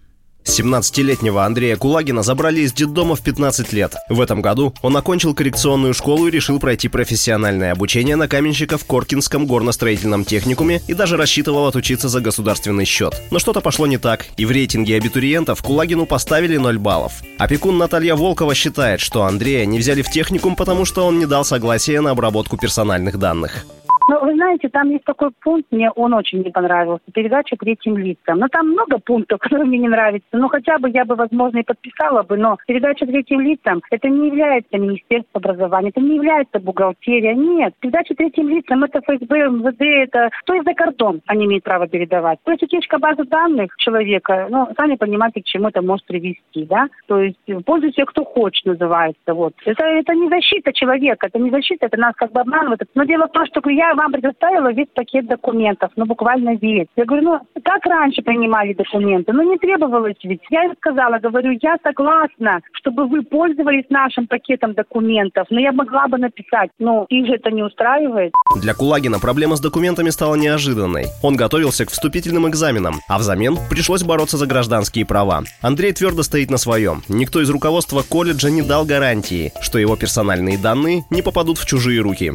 17-летнего 0.46 1.44
Андрея 1.44 1.76
Кулагина 1.76 2.24
забрали 2.24 2.62
из 2.62 2.74
детдома 2.74 3.16
в 3.16 3.22
15 3.22 3.74
лет. 3.74 3.96
В 4.10 4.22
этом 4.22 4.42
году 4.42 4.74
он 4.82 4.96
окончил 4.96 5.34
коррекционную 5.34 5.94
школу 5.94 6.28
и 6.28 6.32
решил 6.32 6.60
пройти 6.60 6.88
профессиональное 6.88 7.72
обучение 7.72 8.16
на 8.16 8.28
каменщика 8.28 8.78
в 8.78 8.86
Коркинском 8.86 9.46
горностроительном 9.46 10.24
техникуме 10.24 10.82
и 10.88 10.94
даже 10.94 11.18
рассчитывал 11.18 11.68
отучиться 11.68 12.10
за 12.10 12.22
государственный 12.22 12.86
счет. 12.86 13.22
Но 13.32 13.40
что-то 13.40 13.62
пошло 13.62 13.88
не 13.88 13.98
так, 13.98 14.28
и 14.38 14.46
в 14.46 14.52
рейтинге 14.52 14.98
абитуриентов 14.98 15.62
Кулагину 15.62 16.06
поставили 16.06 16.58
0 16.58 16.78
баллов. 16.78 17.14
Опекун 17.38 17.78
Наталья 17.78 18.16
Волкова 18.16 18.56
считает, 18.56 19.02
что 19.02 19.24
Андрея 19.24 19.66
не 19.66 19.80
взяли 19.80 20.02
в 20.02 20.10
техникум, 20.10 20.56
потому 20.56 20.86
что 20.86 21.06
он 21.06 21.20
не 21.20 21.26
дал 21.26 21.44
согласия 21.44 22.02
на 22.02 22.12
обработку 22.12 22.58
персональных 22.58 23.20
данных. 23.20 23.66
Ну, 24.08 24.20
вы 24.24 24.36
знаете, 24.36 24.70
там 24.70 24.90
есть 24.92 25.04
такой 25.06 25.32
пункт, 25.42 25.72
мне 25.72 25.90
он 25.92 26.14
очень 26.14 26.44
не 26.44 26.52
понравился. 26.52 27.04
Передача 27.14 27.56
третьим 27.58 27.98
лицам. 27.98 28.40
Но 28.40 28.48
там 28.48 28.70
много 28.70 29.00
пунктов, 29.00 29.40
которые 29.42 29.68
мне 29.68 29.80
не 29.80 29.88
нравятся. 29.88 30.28
Ну, 30.32 30.48
хотя 30.48 30.78
бы 30.78 30.90
я 30.90 31.06
бы, 31.06 31.16
возможно, 31.16 31.60
и 31.60 31.64
подписала 31.64 32.24
бы, 32.24 32.38
но 32.38 32.58
передача 32.68 33.06
третьим 33.06 33.42
лицам, 33.42 33.82
это 33.90 34.08
не 34.10 34.28
является 34.28 34.78
Министерство 34.78 35.40
образования, 35.40 35.90
это 35.90 36.02
не 36.02 36.16
является 36.16 36.60
бухгалтерия. 36.60 37.34
Нет, 37.34 37.74
передача 37.80 38.14
третьим 38.16 38.50
лицам, 38.50 38.84
это 38.84 39.02
ФСБ, 39.02 39.50
МВД, 39.50 39.82
это 39.82 40.30
кто 40.42 40.54
из 40.54 40.64
за 40.64 40.74
кордон 40.74 41.22
они 41.28 41.46
имеют 41.46 41.64
право 41.64 41.88
передавать. 41.88 42.40
То 42.44 42.52
есть 42.52 42.64
утечка 42.64 42.98
базы 43.00 43.24
данных 43.26 43.76
человека, 43.78 44.48
ну, 44.50 44.68
сами 44.78 44.96
понимаете, 44.96 45.42
к 45.42 45.46
чему 45.46 45.70
это 45.70 45.82
может 45.82 46.06
привести, 46.06 46.66
да? 46.66 46.88
То 47.08 47.20
есть 47.20 47.38
пользуйся 47.66 48.06
кто 48.06 48.24
хочет, 48.24 48.66
называется. 48.66 49.34
Вот. 49.34 49.54
Это, 49.66 49.84
это 49.84 50.14
не 50.14 50.30
защита 50.30 50.74
человека, 50.74 51.28
это 51.28 51.40
не 51.40 51.50
защита, 51.50 51.88
это 51.88 51.98
нас 51.98 52.14
как 52.16 52.32
бы 52.32 52.42
обманывает. 52.42 52.82
Но 52.94 53.04
дело 53.04 53.28
в 53.28 53.32
том, 53.32 53.46
что 53.46 53.68
я 53.70 53.95
вам 53.96 54.12
предоставила 54.12 54.72
весь 54.72 54.88
пакет 54.94 55.28
документов, 55.28 55.92
ну, 55.96 56.06
буквально 56.06 56.56
весь. 56.56 56.88
Я 56.96 57.06
говорю, 57.06 57.24
ну, 57.24 57.40
как 57.64 57.86
раньше 57.86 58.22
принимали 58.22 58.74
документы? 58.74 59.34
Ну, 59.34 59.44
не 59.50 59.58
требовалось 59.58 60.16
ведь. 60.24 60.42
Я 60.50 60.66
им 60.66 60.74
сказала, 60.78 61.20
говорю, 61.20 61.58
я 61.62 61.78
согласна, 61.84 62.62
чтобы 62.74 63.08
вы 63.08 63.24
пользовались 63.24 63.86
нашим 63.90 64.28
пакетом 64.28 64.74
документов, 64.74 65.48
но 65.50 65.60
я 65.60 65.72
могла 65.72 66.08
бы 66.08 66.18
написать, 66.18 66.70
ну, 66.80 67.06
их 67.10 67.28
же 67.28 67.34
это 67.34 67.52
не 67.52 67.64
устраивает. 67.64 68.34
Для 68.62 68.74
Кулагина 68.74 69.20
проблема 69.20 69.56
с 69.56 69.62
документами 69.62 70.10
стала 70.10 70.36
неожиданной. 70.36 71.06
Он 71.24 71.36
готовился 71.36 71.86
к 71.86 71.90
вступительным 71.90 72.48
экзаменам, 72.50 72.96
а 73.08 73.18
взамен 73.18 73.58
пришлось 73.70 74.04
бороться 74.04 74.38
за 74.38 74.48
гражданские 74.48 75.06
права. 75.06 75.44
Андрей 75.62 75.94
твердо 75.94 76.24
стоит 76.24 76.50
на 76.50 76.58
своем. 76.58 77.02
Никто 77.10 77.42
из 77.42 77.50
руководства 77.50 78.02
колледжа 78.08 78.50
не 78.50 78.62
дал 78.62 78.86
гарантии, 78.86 79.52
что 79.62 79.80
его 79.80 79.96
персональные 79.96 80.58
данные 80.58 81.04
не 81.10 81.22
попадут 81.22 81.58
в 81.58 81.66
чужие 81.66 82.02
руки 82.02 82.34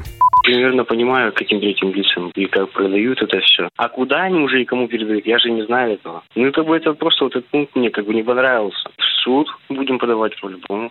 примерно 0.50 0.84
понимаю, 0.84 1.32
каким 1.32 1.60
третьим 1.60 1.92
лицам 1.92 2.30
и 2.34 2.46
как 2.46 2.70
продают 2.72 3.22
это 3.22 3.38
все. 3.40 3.68
А 3.76 3.88
куда 3.88 4.22
они 4.22 4.40
уже 4.40 4.62
и 4.62 4.64
кому 4.64 4.88
передают, 4.88 5.24
я 5.26 5.38
же 5.38 5.50
не 5.50 5.62
знаю 5.62 5.94
этого. 5.94 6.22
Ну, 6.34 6.48
и 6.48 6.50
как 6.50 6.66
бы 6.66 6.76
это 6.76 6.92
просто 6.92 7.24
вот 7.24 7.36
этот 7.36 7.48
пункт 7.50 7.76
мне 7.76 7.90
как 7.90 8.04
бы 8.04 8.14
не 8.14 8.22
понравился. 8.22 8.88
В 8.96 9.22
суд 9.22 9.46
будем 9.68 9.98
подавать 9.98 10.32
по-любому. 10.40 10.90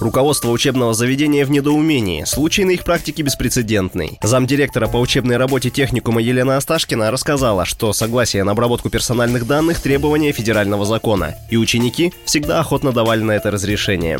Руководство 0.00 0.50
учебного 0.50 0.92
заведения 0.92 1.44
в 1.44 1.50
недоумении. 1.50 2.24
Случай 2.24 2.64
на 2.64 2.72
их 2.72 2.84
практике 2.84 3.22
беспрецедентный. 3.22 4.18
Замдиректора 4.22 4.86
по 4.86 4.98
учебной 4.98 5.36
работе 5.36 5.70
техникума 5.70 6.20
Елена 6.20 6.56
Осташкина 6.56 7.10
рассказала, 7.10 7.64
что 7.64 7.92
согласие 7.92 8.44
на 8.44 8.52
обработку 8.52 8.90
персональных 8.90 9.48
данных– 9.48 9.82
требование 9.82 10.32
федерального 10.32 10.84
закона, 10.84 11.34
и 11.50 11.56
ученики 11.56 12.12
всегда 12.24 12.60
охотно 12.60 12.92
давали 12.92 13.22
на 13.22 13.32
это 13.32 13.50
разрешение. 13.50 14.18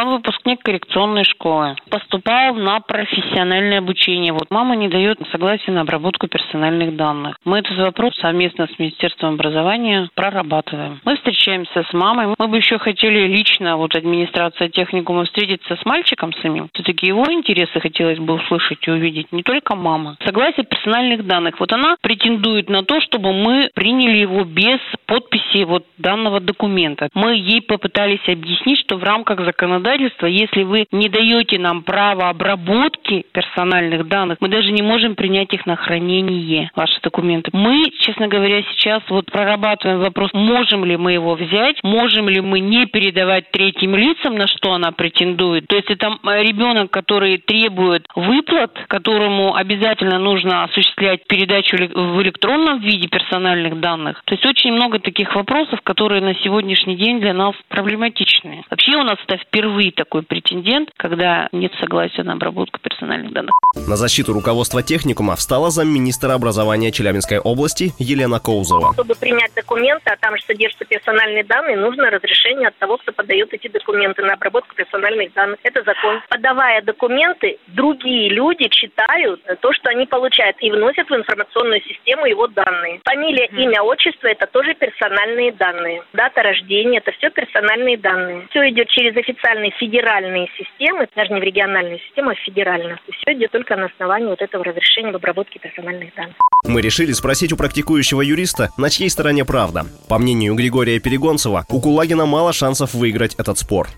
Он 0.00 0.12
выпускник 0.12 0.62
коррекционной 0.62 1.24
школы. 1.24 1.76
Поступал 1.90 2.54
на 2.54 2.80
профессиональное 2.80 3.80
обучение. 3.80 4.32
Вот 4.32 4.46
мама 4.48 4.74
не 4.74 4.88
дает 4.88 5.18
согласия 5.30 5.72
на 5.72 5.82
обработку 5.82 6.26
персональных 6.26 6.96
данных. 6.96 7.36
Мы 7.44 7.58
этот 7.58 7.76
вопрос 7.76 8.14
совместно 8.16 8.66
с 8.66 8.78
Министерством 8.78 9.34
образования 9.34 10.08
прорабатываем. 10.14 11.00
Мы 11.04 11.16
встречаемся 11.16 11.82
с 11.82 11.92
мамой. 11.92 12.34
Мы 12.38 12.48
бы 12.48 12.56
еще 12.56 12.78
хотели 12.78 13.26
лично, 13.26 13.76
вот 13.76 13.94
администрация 13.94 14.70
техникума, 14.70 15.26
встретиться 15.26 15.76
с 15.76 15.84
мальчиком 15.84 16.32
самим. 16.40 16.70
Все-таки 16.72 17.06
его 17.06 17.30
интересы 17.30 17.78
хотелось 17.78 18.18
бы 18.18 18.34
услышать 18.34 18.78
и 18.88 18.90
увидеть, 18.90 19.30
не 19.32 19.42
только 19.42 19.76
мама. 19.76 20.16
Согласие 20.24 20.64
персональных 20.64 21.26
данных. 21.26 21.60
Вот 21.60 21.74
она 21.74 21.96
претендует 22.00 22.70
на 22.70 22.84
то, 22.84 23.02
чтобы 23.02 23.34
мы 23.34 23.68
приняли 23.74 24.16
его 24.16 24.44
без 24.44 24.80
подписи 25.04 25.64
вот 25.64 25.84
данного 25.98 26.40
документа. 26.40 27.10
Мы 27.12 27.34
ей 27.36 27.60
попытались 27.60 28.26
объяснить, 28.26 28.78
что 28.78 28.96
в 28.96 29.04
рамках 29.04 29.44
законодательства 29.44 29.89
законодательства, 29.90 30.26
если 30.26 30.62
вы 30.62 30.86
не 30.92 31.08
даете 31.08 31.58
нам 31.58 31.82
право 31.82 32.28
обработки 32.28 33.24
персональных 33.32 34.06
данных, 34.08 34.38
мы 34.40 34.48
даже 34.48 34.72
не 34.72 34.82
можем 34.82 35.14
принять 35.14 35.52
их 35.52 35.66
на 35.66 35.76
хранение, 35.76 36.70
ваши 36.74 37.00
документы. 37.02 37.50
Мы, 37.52 37.90
честно 38.00 38.28
говоря, 38.28 38.62
сейчас 38.72 39.02
вот 39.08 39.30
прорабатываем 39.30 40.00
вопрос, 40.00 40.30
можем 40.32 40.84
ли 40.84 40.96
мы 40.96 41.12
его 41.12 41.34
взять, 41.34 41.76
можем 41.82 42.28
ли 42.28 42.40
мы 42.40 42.60
не 42.60 42.86
передавать 42.86 43.50
третьим 43.50 43.96
лицам, 43.96 44.36
на 44.36 44.46
что 44.46 44.72
она 44.72 44.92
претендует. 44.92 45.66
То 45.66 45.76
есть 45.76 45.90
это 45.90 46.18
ребенок, 46.24 46.90
который 46.90 47.38
требует 47.38 48.06
выплат, 48.14 48.72
которому 48.88 49.54
обязательно 49.54 50.18
нужно 50.18 50.64
осуществлять 50.64 51.26
передачу 51.26 51.76
в 51.76 52.22
электронном 52.22 52.80
виде 52.80 53.08
персональных 53.08 53.80
данных. 53.80 54.22
То 54.24 54.34
есть 54.34 54.46
очень 54.46 54.72
много 54.72 54.98
таких 54.98 55.34
вопросов, 55.34 55.80
которые 55.82 56.20
на 56.20 56.34
сегодняшний 56.36 56.96
день 56.96 57.20
для 57.20 57.34
нас 57.34 57.54
проблематичны. 57.68 58.64
Вообще 58.70 58.96
у 58.96 59.02
нас 59.02 59.16
это 59.26 59.38
впервые 59.38 59.69
впервые 59.70 59.92
такой 59.92 60.22
претендент, 60.22 60.90
когда 60.96 61.48
нет 61.52 61.72
согласия 61.80 62.22
на 62.22 62.32
обработку 62.32 62.80
персональных 62.80 63.32
данных. 63.32 63.52
На 63.86 63.96
защиту 63.96 64.32
руководства 64.32 64.82
техникума 64.82 65.36
встала 65.36 65.70
замминистра 65.70 66.32
образования 66.34 66.90
Челябинской 66.90 67.38
области 67.38 67.92
Елена 67.98 68.40
Коузова. 68.40 68.92
Чтобы 68.94 69.14
принять 69.14 69.54
документы, 69.54 70.10
а 70.10 70.16
там 70.16 70.36
же 70.36 70.42
содержатся 70.44 70.84
персональные 70.84 71.44
данные, 71.44 71.76
нужно 71.76 72.10
разрешение 72.10 72.68
от 72.68 72.76
того, 72.78 72.96
кто 72.96 73.12
подает 73.12 73.52
эти 73.52 73.68
документы 73.68 74.22
на 74.22 74.34
обработку 74.34 74.74
персональных 74.74 75.32
данных. 75.34 75.58
Это 75.62 75.82
закон. 75.84 76.20
Подавая 76.28 76.82
документы, 76.82 77.58
другие 77.68 78.30
люди 78.30 78.68
читают 78.68 79.40
то, 79.60 79.72
что 79.72 79.90
они 79.90 80.06
получают, 80.06 80.56
и 80.60 80.70
вносят 80.70 81.08
в 81.08 81.14
информационную 81.14 81.80
систему 81.82 82.26
его 82.26 82.48
данные. 82.48 83.00
Фамилия, 83.04 83.46
имя, 83.46 83.82
отчество– 83.82 84.26
это 84.28 84.46
тоже 84.46 84.74
персональные 84.74 85.52
данные. 85.52 86.02
Дата 86.12 86.42
рождения– 86.42 86.98
это 87.04 87.12
все 87.12 87.30
персональные 87.30 87.98
данные. 87.98 88.46
Все 88.50 88.68
идет 88.70 88.88
через 88.88 89.16
официальный 89.16 89.59
специальные 89.60 89.72
федеральные 89.78 90.48
системы, 90.56 91.08
даже 91.14 91.32
не 91.32 91.40
в 91.40 91.42
региональную 91.42 91.98
систему, 91.98 92.30
а 92.30 92.34
в 92.34 92.38
федеральную. 92.38 92.98
И 93.06 93.12
все 93.12 93.32
идет 93.34 93.50
только 93.52 93.76
на 93.76 93.86
основании 93.86 94.26
вот 94.26 94.40
этого 94.40 94.64
разрешения 94.64 95.12
в 95.12 95.16
обработке 95.16 95.58
персональных 95.58 96.14
данных. 96.14 96.36
Мы 96.64 96.80
решили 96.80 97.12
спросить 97.12 97.52
у 97.52 97.56
практикующего 97.56 98.22
юриста, 98.22 98.70
на 98.76 98.90
чьей 98.90 99.10
стороне 99.10 99.44
правда. 99.44 99.84
По 100.08 100.18
мнению 100.18 100.54
Григория 100.54 101.00
Перегонцева, 101.00 101.64
у 101.68 101.80
Кулагина 101.80 102.26
мало 102.26 102.52
шансов 102.52 102.94
выиграть 102.94 103.34
этот 103.36 103.58
спор. 103.58 103.88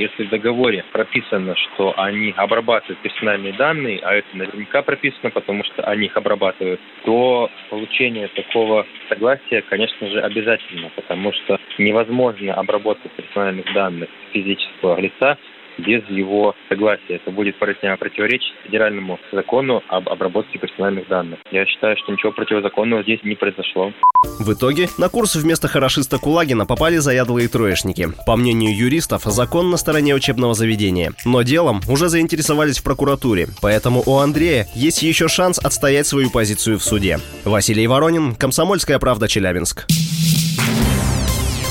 Если 0.00 0.24
в 0.24 0.30
договоре 0.30 0.82
прописано, 0.92 1.54
что 1.56 1.92
они 1.98 2.32
обрабатывают 2.34 2.98
персональные 3.00 3.52
данные, 3.52 4.00
а 4.02 4.14
это 4.14 4.28
наверняка 4.32 4.80
прописано, 4.80 5.28
потому 5.28 5.62
что 5.62 5.82
они 5.82 6.06
их 6.06 6.16
обрабатывают, 6.16 6.80
то 7.04 7.50
получение 7.68 8.28
такого 8.28 8.86
согласия, 9.10 9.60
конечно 9.68 10.08
же, 10.08 10.22
обязательно, 10.22 10.90
потому 10.96 11.34
что 11.34 11.58
невозможно 11.76 12.54
обработать 12.54 13.12
персональных 13.12 13.70
данных 13.74 14.08
физического 14.32 14.98
лица 14.98 15.36
без 15.78 16.02
его 16.08 16.54
согласия. 16.68 17.16
Это 17.16 17.30
будет 17.30 17.58
противоречить 17.58 18.52
федеральному 18.64 19.18
закону 19.32 19.82
об 19.88 20.08
обработке 20.08 20.58
персональных 20.58 21.08
данных. 21.08 21.40
Я 21.50 21.66
считаю, 21.66 21.96
что 21.96 22.12
ничего 22.12 22.32
противозаконного 22.32 23.02
здесь 23.02 23.20
не 23.22 23.34
произошло. 23.34 23.92
В 24.38 24.52
итоге 24.52 24.88
на 24.98 25.08
курс 25.08 25.34
вместо 25.36 25.68
хорошиста 25.68 26.18
Кулагина 26.18 26.66
попали 26.66 26.96
заядлые 26.96 27.48
троечники. 27.48 28.08
По 28.26 28.36
мнению 28.36 28.76
юристов, 28.76 29.22
закон 29.24 29.70
на 29.70 29.76
стороне 29.76 30.14
учебного 30.14 30.54
заведения. 30.54 31.12
Но 31.24 31.42
делом 31.42 31.80
уже 31.88 32.08
заинтересовались 32.08 32.78
в 32.78 32.84
прокуратуре, 32.84 33.48
поэтому 33.62 34.02
у 34.04 34.18
Андрея 34.18 34.66
есть 34.74 35.02
еще 35.02 35.28
шанс 35.28 35.58
отстоять 35.58 36.06
свою 36.06 36.30
позицию 36.30 36.78
в 36.78 36.82
суде. 36.82 37.18
Василий 37.44 37.86
Воронин, 37.86 38.34
Комсомольская 38.34 38.98
правда, 38.98 39.28
Челябинск. 39.28 39.86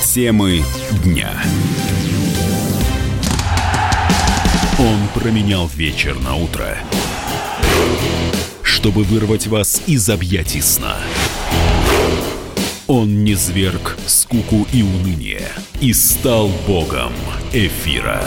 Темы 0.04 0.60
дня. 1.04 1.30
Он 4.80 5.08
променял 5.14 5.66
вечер 5.66 6.18
на 6.20 6.36
утро, 6.36 6.78
чтобы 8.62 9.02
вырвать 9.02 9.46
вас 9.46 9.82
из 9.86 10.08
объятий 10.08 10.62
сна. 10.62 10.96
Он 12.86 13.22
не 13.22 13.34
зверг 13.34 13.98
скуку 14.06 14.66
и 14.72 14.82
уныние 14.82 15.46
и 15.82 15.92
стал 15.92 16.48
богом 16.66 17.12
эфира. 17.52 18.24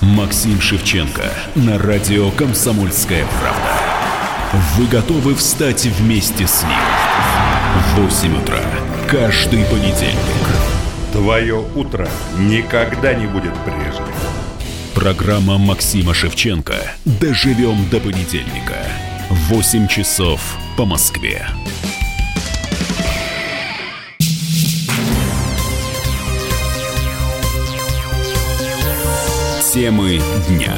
Максим 0.00 0.60
Шевченко 0.60 1.30
на 1.54 1.78
радио 1.78 2.32
«Комсомольская 2.32 3.24
правда». 3.40 4.58
Вы 4.76 4.86
готовы 4.88 5.36
встать 5.36 5.86
вместе 5.86 6.44
с 6.44 6.64
ним? 6.64 6.72
В 7.94 8.00
8 8.00 8.42
утра 8.42 8.60
каждый 9.08 9.62
понедельник. 9.66 10.77
Твое 11.18 11.58
утро 11.74 12.08
никогда 12.38 13.12
не 13.12 13.26
будет 13.26 13.52
прежним. 13.64 14.06
Программа 14.94 15.58
Максима 15.58 16.14
Шевченко. 16.14 16.76
Доживем 17.04 17.88
до 17.90 17.98
понедельника. 17.98 18.86
8 19.28 19.88
часов 19.88 20.40
по 20.76 20.84
Москве. 20.84 21.44
Темы 29.74 30.20
дня. 30.48 30.76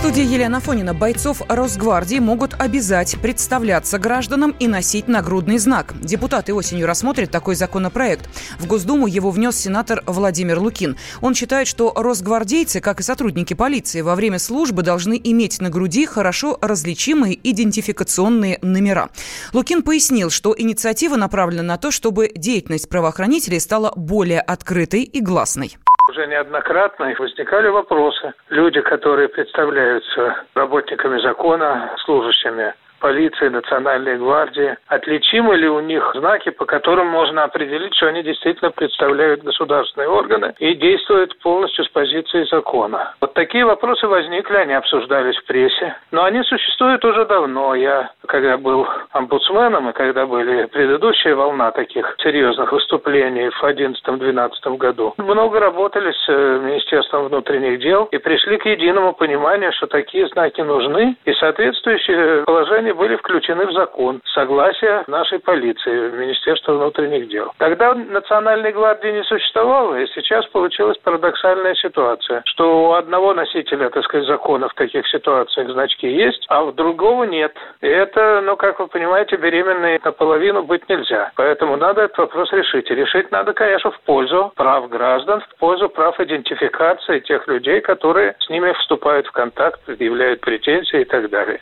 Студии 0.00 0.24
Елена 0.24 0.60
Фонина. 0.60 0.94
Бойцов 0.94 1.42
Росгвардии 1.46 2.20
могут 2.20 2.54
обязать 2.58 3.18
представляться 3.20 3.98
гражданам 3.98 4.56
и 4.58 4.66
носить 4.66 5.08
нагрудный 5.08 5.58
знак. 5.58 5.92
Депутаты 6.00 6.54
осенью 6.54 6.86
рассмотрят 6.86 7.30
такой 7.30 7.54
законопроект. 7.54 8.26
В 8.58 8.66
Госдуму 8.66 9.06
его 9.06 9.30
внес 9.30 9.56
сенатор 9.56 10.02
Владимир 10.06 10.58
Лукин. 10.58 10.96
Он 11.20 11.34
считает, 11.34 11.68
что 11.68 11.92
росгвардейцы, 11.94 12.80
как 12.80 13.00
и 13.00 13.02
сотрудники 13.02 13.52
полиции, 13.52 14.00
во 14.00 14.14
время 14.14 14.38
службы 14.38 14.82
должны 14.82 15.20
иметь 15.22 15.60
на 15.60 15.68
груди 15.68 16.06
хорошо 16.06 16.56
различимые 16.62 17.38
идентификационные 17.42 18.58
номера. 18.62 19.10
Лукин 19.52 19.82
пояснил, 19.82 20.30
что 20.30 20.54
инициатива 20.56 21.16
направлена 21.16 21.62
на 21.62 21.76
то, 21.76 21.90
чтобы 21.90 22.32
деятельность 22.34 22.88
правоохранителей 22.88 23.60
стала 23.60 23.92
более 23.94 24.40
открытой 24.40 25.02
и 25.02 25.20
гласной 25.20 25.76
уже 26.10 26.26
неоднократно 26.26 27.10
возникали 27.18 27.68
вопросы. 27.68 28.34
Люди, 28.50 28.80
которые 28.80 29.28
представляются 29.28 30.44
работниками 30.54 31.20
закона, 31.20 31.94
служащими 32.04 32.74
полиции, 33.00 33.48
национальной 33.48 34.18
гвардии. 34.18 34.76
Отличимы 34.86 35.56
ли 35.56 35.68
у 35.68 35.80
них 35.80 36.12
знаки, 36.14 36.50
по 36.50 36.66
которым 36.66 37.08
можно 37.08 37.44
определить, 37.44 37.94
что 37.96 38.06
они 38.06 38.22
действительно 38.22 38.70
представляют 38.70 39.42
государственные 39.42 40.08
органы 40.08 40.54
и 40.58 40.74
действуют 40.74 41.36
полностью 41.40 41.84
с 41.84 41.88
позиции 41.88 42.44
закона? 42.44 43.14
Вот 43.20 43.34
такие 43.34 43.64
вопросы 43.64 44.06
возникли, 44.06 44.56
они 44.56 44.74
обсуждались 44.74 45.36
в 45.36 45.44
прессе. 45.46 45.96
Но 46.12 46.24
они 46.24 46.42
существуют 46.44 47.04
уже 47.04 47.24
давно. 47.24 47.74
Я, 47.74 48.10
когда 48.26 48.56
был 48.56 48.86
омбудсменом 49.12 49.90
и 49.90 49.92
когда 49.92 50.26
были 50.26 50.66
предыдущая 50.66 51.34
волна 51.34 51.70
таких 51.72 52.14
серьезных 52.22 52.72
выступлений 52.72 53.50
в 53.50 53.64
2011-2012 53.64 54.76
году, 54.76 55.14
много 55.16 55.58
работали 55.58 56.12
с 56.12 56.28
э, 56.28 56.60
Министерством 56.62 57.28
внутренних 57.28 57.80
дел 57.80 58.08
и 58.12 58.18
пришли 58.18 58.58
к 58.58 58.66
единому 58.66 59.14
пониманию, 59.14 59.72
что 59.72 59.86
такие 59.86 60.28
знаки 60.28 60.60
нужны 60.60 61.16
и 61.24 61.32
соответствующие 61.34 62.44
положения 62.44 62.89
они 62.90 62.98
были 62.98 63.16
включены 63.16 63.66
в 63.66 63.72
закон. 63.72 64.20
Согласие 64.34 65.04
нашей 65.06 65.38
полиции, 65.38 66.10
Министерства 66.10 66.72
внутренних 66.72 67.28
дел. 67.28 67.52
Тогда 67.58 67.94
Национальной 67.94 68.72
гвардии 68.72 69.08
не 69.08 69.22
существовало, 69.24 69.94
и 69.96 70.06
сейчас 70.08 70.46
получилась 70.46 70.98
парадоксальная 70.98 71.74
ситуация, 71.74 72.42
что 72.46 72.88
у 72.88 72.92
одного 72.92 73.34
носителя, 73.34 73.90
так 73.90 74.04
сказать, 74.04 74.26
закона 74.26 74.68
в 74.68 74.74
таких 74.74 75.06
ситуациях 75.08 75.70
значки 75.70 76.08
есть, 76.08 76.44
а 76.48 76.64
у 76.64 76.72
другого 76.72 77.24
нет. 77.24 77.52
И 77.80 77.86
это, 77.86 78.40
ну, 78.42 78.56
как 78.56 78.80
вы 78.80 78.88
понимаете, 78.88 79.36
беременной 79.36 80.00
наполовину 80.04 80.62
быть 80.62 80.88
нельзя. 80.88 81.30
Поэтому 81.36 81.76
надо 81.76 82.02
этот 82.02 82.18
вопрос 82.18 82.52
решить. 82.52 82.90
И 82.90 82.94
решить 82.94 83.30
надо, 83.30 83.52
конечно, 83.52 83.90
в 83.90 84.00
пользу 84.00 84.52
прав 84.56 84.88
граждан, 84.88 85.40
в 85.40 85.58
пользу 85.58 85.88
прав 85.88 86.18
идентификации 86.20 87.20
тех 87.20 87.46
людей, 87.46 87.80
которые 87.80 88.34
с 88.40 88.48
ними 88.48 88.72
вступают 88.72 89.26
в 89.26 89.32
контакт, 89.32 89.80
предъявляют 89.84 90.40
претензии 90.40 91.02
и 91.02 91.04
так 91.04 91.30
далее. 91.30 91.60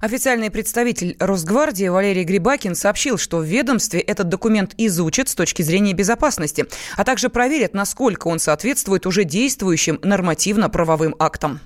Официальный 0.00 0.50
представитель 0.50 1.16
Росгвардии 1.18 1.88
Валерий 1.88 2.24
Грибакин 2.24 2.74
сообщил, 2.74 3.18
что 3.18 3.38
в 3.38 3.44
ведомстве 3.44 4.00
этот 4.00 4.28
документ 4.28 4.74
изучат 4.76 5.28
с 5.28 5.34
точки 5.34 5.62
зрения 5.62 5.92
безопасности, 5.92 6.66
а 6.96 7.04
также 7.04 7.28
проверят, 7.28 7.74
насколько 7.74 8.28
он 8.28 8.38
соответствует 8.38 9.06
уже 9.06 9.24
действующим 9.24 9.98
нормативно-правовым 10.02 11.14
актам. 11.18 11.60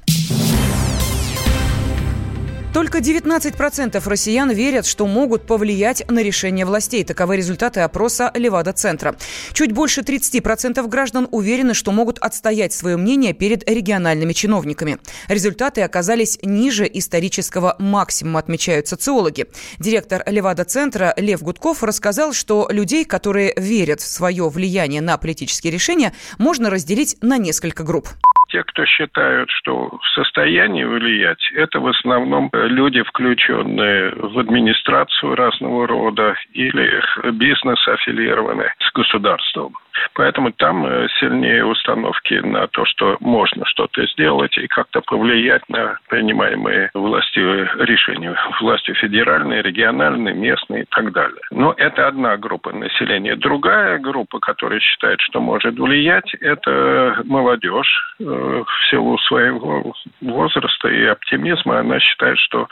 Только 2.73 3.01
19% 3.01 4.03
россиян 4.09 4.51
верят, 4.51 4.87
что 4.87 5.07
могут 5.07 5.47
повлиять 5.47 6.11
на 6.11 6.23
решение 6.23 6.65
властей. 6.65 7.05
Таковы 7.05 7.37
результаты 7.37 7.81
опроса 7.81 8.31
Левада-центра. 8.35 9.15
Чуть 9.53 9.73
больше 9.73 10.01
30% 10.01 10.89
граждан 10.89 11.29
уверены, 11.31 11.75
что 11.75 11.93
могут 11.93 12.19
отстоять 12.19 12.73
свое 12.73 12.97
мнение 12.97 13.35
перед 13.35 13.69
региональными 13.69 14.33
чиновниками. 14.33 14.99
Результаты 15.29 15.83
оказались 15.83 16.39
ниже 16.43 16.89
исторического 16.91 17.77
максимума, 17.79 18.41
отмечают 18.41 18.89
социологи. 18.89 19.49
Директор 19.79 20.23
Левада-центра 20.27 21.13
Лев 21.19 21.43
Гудков 21.43 21.83
рассказал, 21.83 22.33
что 22.33 22.69
людей, 22.71 23.05
которые 23.05 23.53
верят 23.55 24.01
в 24.01 24.07
свое 24.07 24.49
влияние 24.49 25.03
на 25.03 25.19
политические 25.19 25.75
решения, 25.75 26.15
можно 26.39 26.71
разделить 26.71 27.19
на 27.21 27.37
несколько 27.37 27.83
групп. 27.83 28.09
Те, 28.53 28.63
кто 28.65 28.85
считают, 28.85 29.49
что 29.51 29.89
в 29.89 30.09
состоянии 30.15 30.85
влиять, 30.85 31.41
это 31.55 31.81
в 31.81 31.87
основном 31.87 32.51
люди, 32.53 33.03
включенные 33.03 34.13
в 34.15 34.39
администрацию 34.39 35.35
разного 35.35 35.87
рода 35.87 36.35
или 36.53 37.03
бизнес 37.33 37.89
аффилированные 37.89 38.75
с 38.79 38.93
государством. 38.93 39.75
Поэтому 40.15 40.53
там 40.53 40.87
э, 40.87 41.09
сильнее 41.21 41.65
установки 41.65 42.35
на 42.35 42.67
то, 42.69 42.85
что 42.85 43.17
можно 43.21 43.65
что-то 43.67 44.07
сделать 44.07 44.57
и 44.59 44.67
как-то 44.67 45.01
повлиять 45.01 45.69
на 45.69 45.99
принимаемые 46.09 46.91
властью 46.95 47.69
решения. 47.85 48.35
Властью 48.61 48.95
федеральной, 48.95 49.63
региональной, 49.63 50.35
местной 50.35 50.83
и 50.83 50.87
так 50.89 51.13
далее. 51.13 51.41
Но 51.51 51.75
это 51.77 52.07
одна 52.07 52.37
группа 52.37 52.73
населения. 52.73 53.37
Другая 53.37 53.99
группа, 53.99 54.39
которая 54.39 54.81
считает, 54.81 55.21
что 55.21 55.41
может 55.41 55.79
влиять, 55.79 56.35
это 56.41 57.21
молодежь. 57.25 58.17
В 58.43 58.91
силу 58.91 59.19
своего 59.19 59.95
возраста 60.21 60.89
и 60.89 61.05
оптимизма 61.07 61.79
она 61.81 62.01
считает, 62.01 62.39
что 62.39 62.69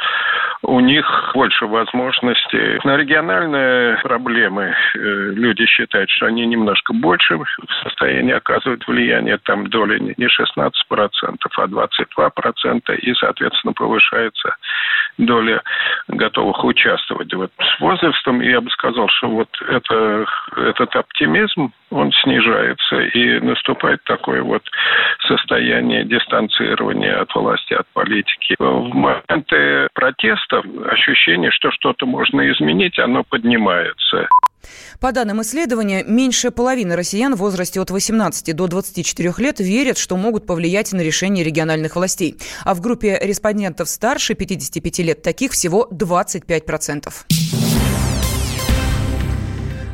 у 0.62 0.80
них 0.80 1.30
больше 1.35 1.66
возможностей. 1.66 2.80
На 2.85 2.96
региональные 2.96 3.96
проблемы 3.98 4.74
э, 4.94 4.98
люди 4.98 5.64
считают, 5.66 6.11
что 6.11 6.26
они 6.26 6.46
немножко 6.46 6.92
больше 6.92 7.38
в 7.38 7.46
состоянии 7.83 8.35
оказывать 8.35 8.87
влияние, 8.87 9.38
там 9.38 9.66
доля 9.68 9.98
не 9.98 10.14
16%, 10.14 10.70
а 10.90 11.66
22%, 11.66 12.96
и, 12.96 13.14
соответственно, 13.14 13.72
повышается 13.72 14.56
доля 15.18 15.62
готовых 16.09 16.64
участвовать. 16.64 17.33
Вот 17.35 17.50
с 17.59 17.80
возрастом 17.80 18.40
я 18.40 18.61
бы 18.61 18.70
сказал, 18.70 19.09
что 19.09 19.28
вот 19.28 19.48
это, 19.68 20.26
этот 20.56 20.94
оптимизм, 20.96 21.72
он 21.90 22.12
снижается, 22.12 23.00
и 23.00 23.40
наступает 23.40 24.02
такое 24.04 24.42
вот 24.42 24.62
состояние 25.26 25.60
дистанцирования 26.05 27.20
от 27.20 27.35
власти, 27.35 27.75
от 27.75 27.87
политики. 27.92 28.57
В 28.59 28.94
моменты 28.94 29.88
протеста 29.94 30.62
ощущение, 30.90 31.51
что 31.51 31.70
что-то 31.70 32.07
можно 32.07 32.51
изменить, 32.51 32.99
оно 32.99 33.25
поднимается. 33.25 34.29
По 35.01 35.12
данным 35.12 35.40
исследования, 35.40 36.05
меньше 36.07 36.51
половины 36.51 36.94
россиян 36.96 37.35
в 37.35 37.38
возрасте 37.38 37.81
от 37.81 37.90
18 37.90 38.55
до 38.55 38.66
24 38.66 39.33
лет 39.38 39.61
верят, 39.61 39.99
что 39.99 40.16
могут 40.16 40.46
повлиять 40.46 40.92
на 40.92 41.01
решение 41.01 41.44
региональных 41.44 41.96
властей. 41.96 42.37
А 42.64 42.75
в 42.75 42.81
группе 42.81 43.18
респондентов 43.20 43.88
старше 43.88 44.35
55 44.35 44.99
лет 45.01 45.23
таких 45.23 45.53
всего 45.53 45.88
25%. 45.90 47.80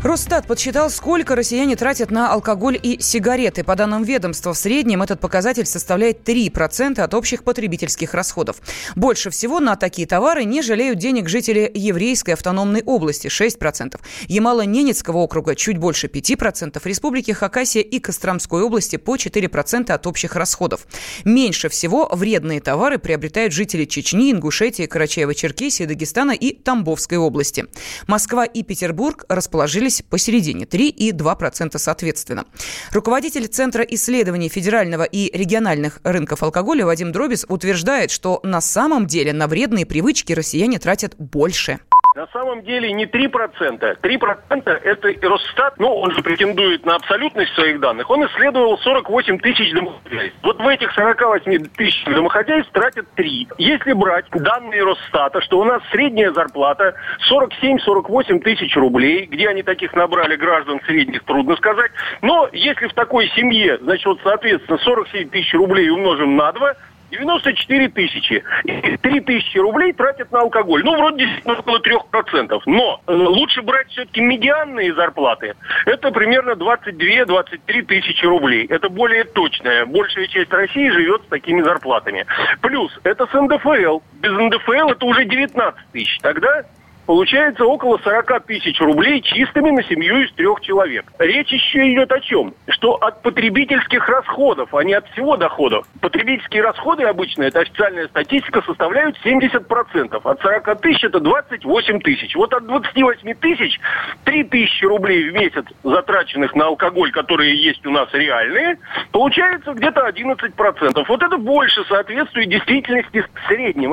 Росстат 0.03 0.47
подсчитал, 0.47 0.89
сколько 0.91 1.35
россияне 1.35 1.75
тратят 1.75 2.13
на 2.13 2.33
алкоголь 2.33 2.79
и 2.81 3.01
сигареты. 3.01 3.65
По 3.65 3.75
данным 3.75 4.05
ведомства, 4.05 4.55
в 4.55 4.59
среднем 4.59 5.03
этот 5.03 5.19
показатель 5.21 5.67
составляет 5.67 6.27
3% 6.29 7.01
от 7.01 7.15
общих 7.15 7.43
потребительских 7.43 8.15
расходов. 8.15 8.59
Больше 8.95 9.31
всего 9.31 9.59
на 9.59 9.75
такие 9.75 10.07
товары 10.07 10.45
не 10.45 10.63
жалеют 10.63 10.99
денег 10.99 11.29
жители 11.29 11.69
еврейской 11.75 12.33
автономной 12.33 12.83
области– 12.85 13.27
6%. 13.29 13.99
Ямало-Ненецкого 14.29 15.17
округа– 15.17 15.55
чуть 15.57 15.79
больше 15.79 16.07
5%. 16.07 16.81
Республики 16.85 17.33
Хакасия 17.33 17.83
и 17.83 17.99
Костромской 17.99 18.63
области– 18.63 18.97
по 18.97 19.17
4% 19.17 19.91
от 19.91 20.07
общих 20.07 20.37
расходов. 20.37 20.87
Меньше 21.25 21.69
всего 21.69 22.09
вредные 22.13 22.61
товары 22.61 22.99
приобретают 22.99 23.53
жители 23.53 23.85
Чечни, 23.87 24.31
Ингушетии, 24.31 24.87
Карачаева-Черкесии, 24.87 25.87
Дагестана 25.87 26.31
и 26.31 26.53
Тамбовской 26.53 27.19
области. 27.19 27.65
Москва 28.07 28.45
и 28.45 28.63
Петербург 28.63 29.25
расположились 29.29 29.86
оказались 29.87 30.03
посередине, 30.03 30.65
3,2% 30.65 31.79
соответственно. 31.79 32.45
Руководитель 32.93 33.47
Центра 33.47 33.85
исследований 33.85 34.49
федерального 34.49 35.05
и 35.05 35.37
региональных 35.37 36.01
рынков 36.03 36.43
алкоголя 36.43 36.85
Вадим 36.85 37.13
Дробис 37.13 37.47
утверждает, 37.49 38.11
что 38.11 38.41
на 38.43 38.61
самом 38.61 39.07
деле 39.07 39.33
на 39.33 39.47
вредные 39.47 39.87
привычки 39.87 40.33
россияне 40.33 40.79
тратят 40.79 41.15
больше. 41.19 41.79
На 42.17 42.27
самом 42.29 42.63
деле 42.63 42.91
не 42.93 43.05
3%. 43.05 44.01
3% 44.01 44.71
это 44.71 45.29
Росстат, 45.29 45.79
ну, 45.79 45.95
он 45.97 46.13
же 46.13 46.23
претендует 46.23 46.87
на 46.87 46.95
абсолютность 46.95 47.53
своих 47.53 47.79
данных. 47.79 48.09
Он 48.09 48.25
исследовал 48.25 48.79
48 48.79 49.39
тысяч 49.39 49.71
домохозяйств. 49.75 50.39
Вот 50.43 50.59
в 50.59 50.67
этих 50.67 50.93
48 50.93 51.67
тысяч 51.77 52.05
домохозяйств 52.07 52.73
тратят 52.73 53.07
3. 53.17 53.49
Если 53.59 53.93
брать 53.93 54.25
данные 54.31 54.83
Росстата, 54.83 55.43
что 55.43 55.59
у 55.59 55.65
нас 55.65 55.83
средняя 55.91 56.33
зарплата 56.33 56.95
47-48 57.31 58.41
тысяч 58.41 58.75
рублей, 58.77 59.27
где 59.27 59.51
они 59.51 59.63
таких 59.63 59.93
набрали 59.93 60.37
граждан 60.37 60.81
средних, 60.87 61.23
трудно 61.25 61.55
сказать. 61.57 61.91
Но 62.23 62.49
если 62.51 62.87
в 62.87 62.95
такой 62.95 63.29
семье, 63.37 63.77
значит, 63.83 64.07
вот, 64.07 64.21
соответственно, 64.25 64.79
47 64.79 65.29
тысяч 65.29 65.53
рублей 65.53 65.91
умножим 65.91 66.35
на 66.35 66.51
2, 66.51 66.77
94 67.17 67.89
тысячи. 67.89 68.45
И 68.65 68.97
3 68.97 69.21
тысячи 69.21 69.59
рублей 69.59 69.93
тратят 69.93 70.31
на 70.33 70.41
алкоголь. 70.41 70.83
Ну, 70.85 70.97
вроде 70.97 71.25
действительно 71.25 71.59
около 71.59 71.79
3%. 71.79 72.61
Но 72.67 73.01
э, 73.07 73.13
лучше 73.13 73.63
брать 73.63 73.89
все-таки 73.89 74.21
медианные 74.21 74.95
зарплаты. 74.95 75.55
Это 75.85 76.11
примерно 76.11 76.53
22-23 76.53 77.83
тысячи 77.83 78.25
рублей. 78.25 78.67
Это 78.67 78.89
более 78.89 79.25
точное. 79.25 79.87
Большая 79.87 80.27
часть 80.27 80.53
России 80.53 80.89
живет 80.91 81.23
с 81.23 81.29
такими 81.29 81.63
зарплатами. 81.63 82.27
Плюс, 82.61 82.93
это 83.05 83.27
с 83.27 83.33
НДФЛ. 83.33 84.01
Без 84.21 84.33
НДФЛ 84.33 84.91
это 84.91 85.07
уже 85.07 85.25
19 85.25 85.81
тысяч. 85.93 86.19
Тогда 86.21 86.65
получается 87.07 87.65
около 87.65 87.99
40 87.99 88.47
тысяч 88.47 88.81
рублей 88.81 89.23
чистыми 89.23 89.71
на 89.71 89.83
семью 89.85 90.19
из 90.19 90.33
трех 90.33 90.61
человек. 90.61 91.11
Речь 91.19 91.53
еще 91.53 91.91
идет 91.93 92.13
о 92.13 92.21
чем? 92.21 92.55
Что 92.69 92.95
от 92.95 93.23
потребительских 93.23 94.09
расходов, 94.09 94.75
а 94.75 94.83
не 94.83 94.95
от 94.95 95.09
всего 95.11 95.37
доходов. 95.37 95.87
Потребительские 96.01 96.63
расходы 96.63 97.05
обычно, 97.05 97.45
это 97.45 97.61
официальная 97.61 98.09
статистика, 98.09 98.63
составляют 98.63 99.17
70%. 99.25 100.21
От 100.23 100.43
40 100.43 100.81
тысяч 100.81 101.05
это 101.05 101.21
28 101.21 102.01
тысяч. 102.01 102.35
Вот 102.35 102.53
от 102.53 102.67
28 102.67 103.35
тысяч 103.35 103.81
3 104.25 104.45
тысячи 104.45 104.85
рублей 104.85 105.31
в 105.31 105.33
месяц, 105.33 105.65
затраченных 105.83 106.55
на 106.55 106.67
алкоголь, 106.67 107.13
которые 107.13 107.57
есть 107.57 107.87
у 107.87 107.91
нас 107.91 108.09
реальные, 108.13 108.79
получается 109.13 109.73
где-то 109.73 110.09
11%. 110.09 111.05
Вот 111.09 111.23
это 111.23 111.37
больше 111.39 111.85
соответствует 111.85 112.49
действительности 112.49 113.25
среднего. 113.49 113.93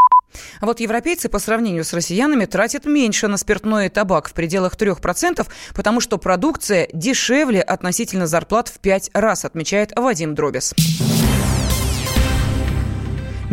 А 0.60 0.65
вот 0.65 0.80
европейцы 0.80 1.30
по 1.30 1.39
сравнению 1.39 1.84
с 1.84 1.93
россиянами 1.93 2.46
тратят 2.46 2.86
меньше 2.86 3.28
на 3.28 3.38
спиртное 3.38 3.88
и 3.88 3.89
табак 3.89 4.30
в 4.30 4.34
пределах 4.34 4.76
3%, 4.76 5.46
потому 5.76 6.00
что 6.00 6.17
продукция 6.17 6.88
дешевле 6.93 7.62
относительно 7.62 8.28
зарплат 8.28 8.67
в 8.67 8.80
5 8.80 9.12
раз, 9.13 9.46
отмечает 9.46 9.91
Вадим 9.96 10.36
Дробис. 10.36 10.74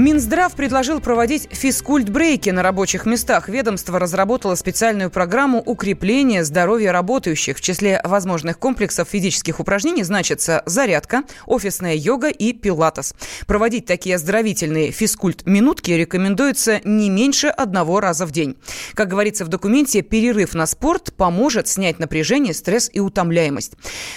Минздрав 0.01 0.55
предложил 0.55 0.99
проводить 1.01 1.47
физкульт-брейки 1.53 2.49
на 2.49 2.63
рабочих 2.63 3.05
местах. 3.05 3.51
Ведомство 3.51 3.99
разработало 3.99 4.55
специальную 4.55 5.11
программу 5.11 5.61
укрепления 5.61 6.43
здоровья 6.43 6.91
работающих. 6.91 7.59
В 7.59 7.61
числе 7.61 8.01
возможных 8.03 8.59
комплексов 8.59 9.11
физических 9.11 9.61
упражнений 9.61 10.03
значится 10.03 10.63
зарядка, 10.65 11.25
офисная 11.45 11.95
йога 11.97 12.29
и 12.29 12.55
пилатес. 12.55 13.15
Проводить 13.47 13.85
такие 13.85 14.17
оздоровительные 14.17 14.91
физкульт-минутки 14.91 15.91
рекомендуется 15.91 16.81
не 16.85 17.11
меньше 17.11 17.49
одного 17.49 18.01
раза 18.01 18.25
в 18.25 18.31
день. 18.31 18.57
Как 18.95 19.09
говорится 19.09 19.45
в 19.45 19.49
документе, 19.49 20.01
перерыв 20.01 20.55
на 20.55 20.65
спорт 20.65 21.13
поможет 21.13 21.69
снять 21.69 21.99
напряжение, 21.99 22.55
стресс 22.55 22.89
и 22.91 23.01
утомляемость. 23.01 23.75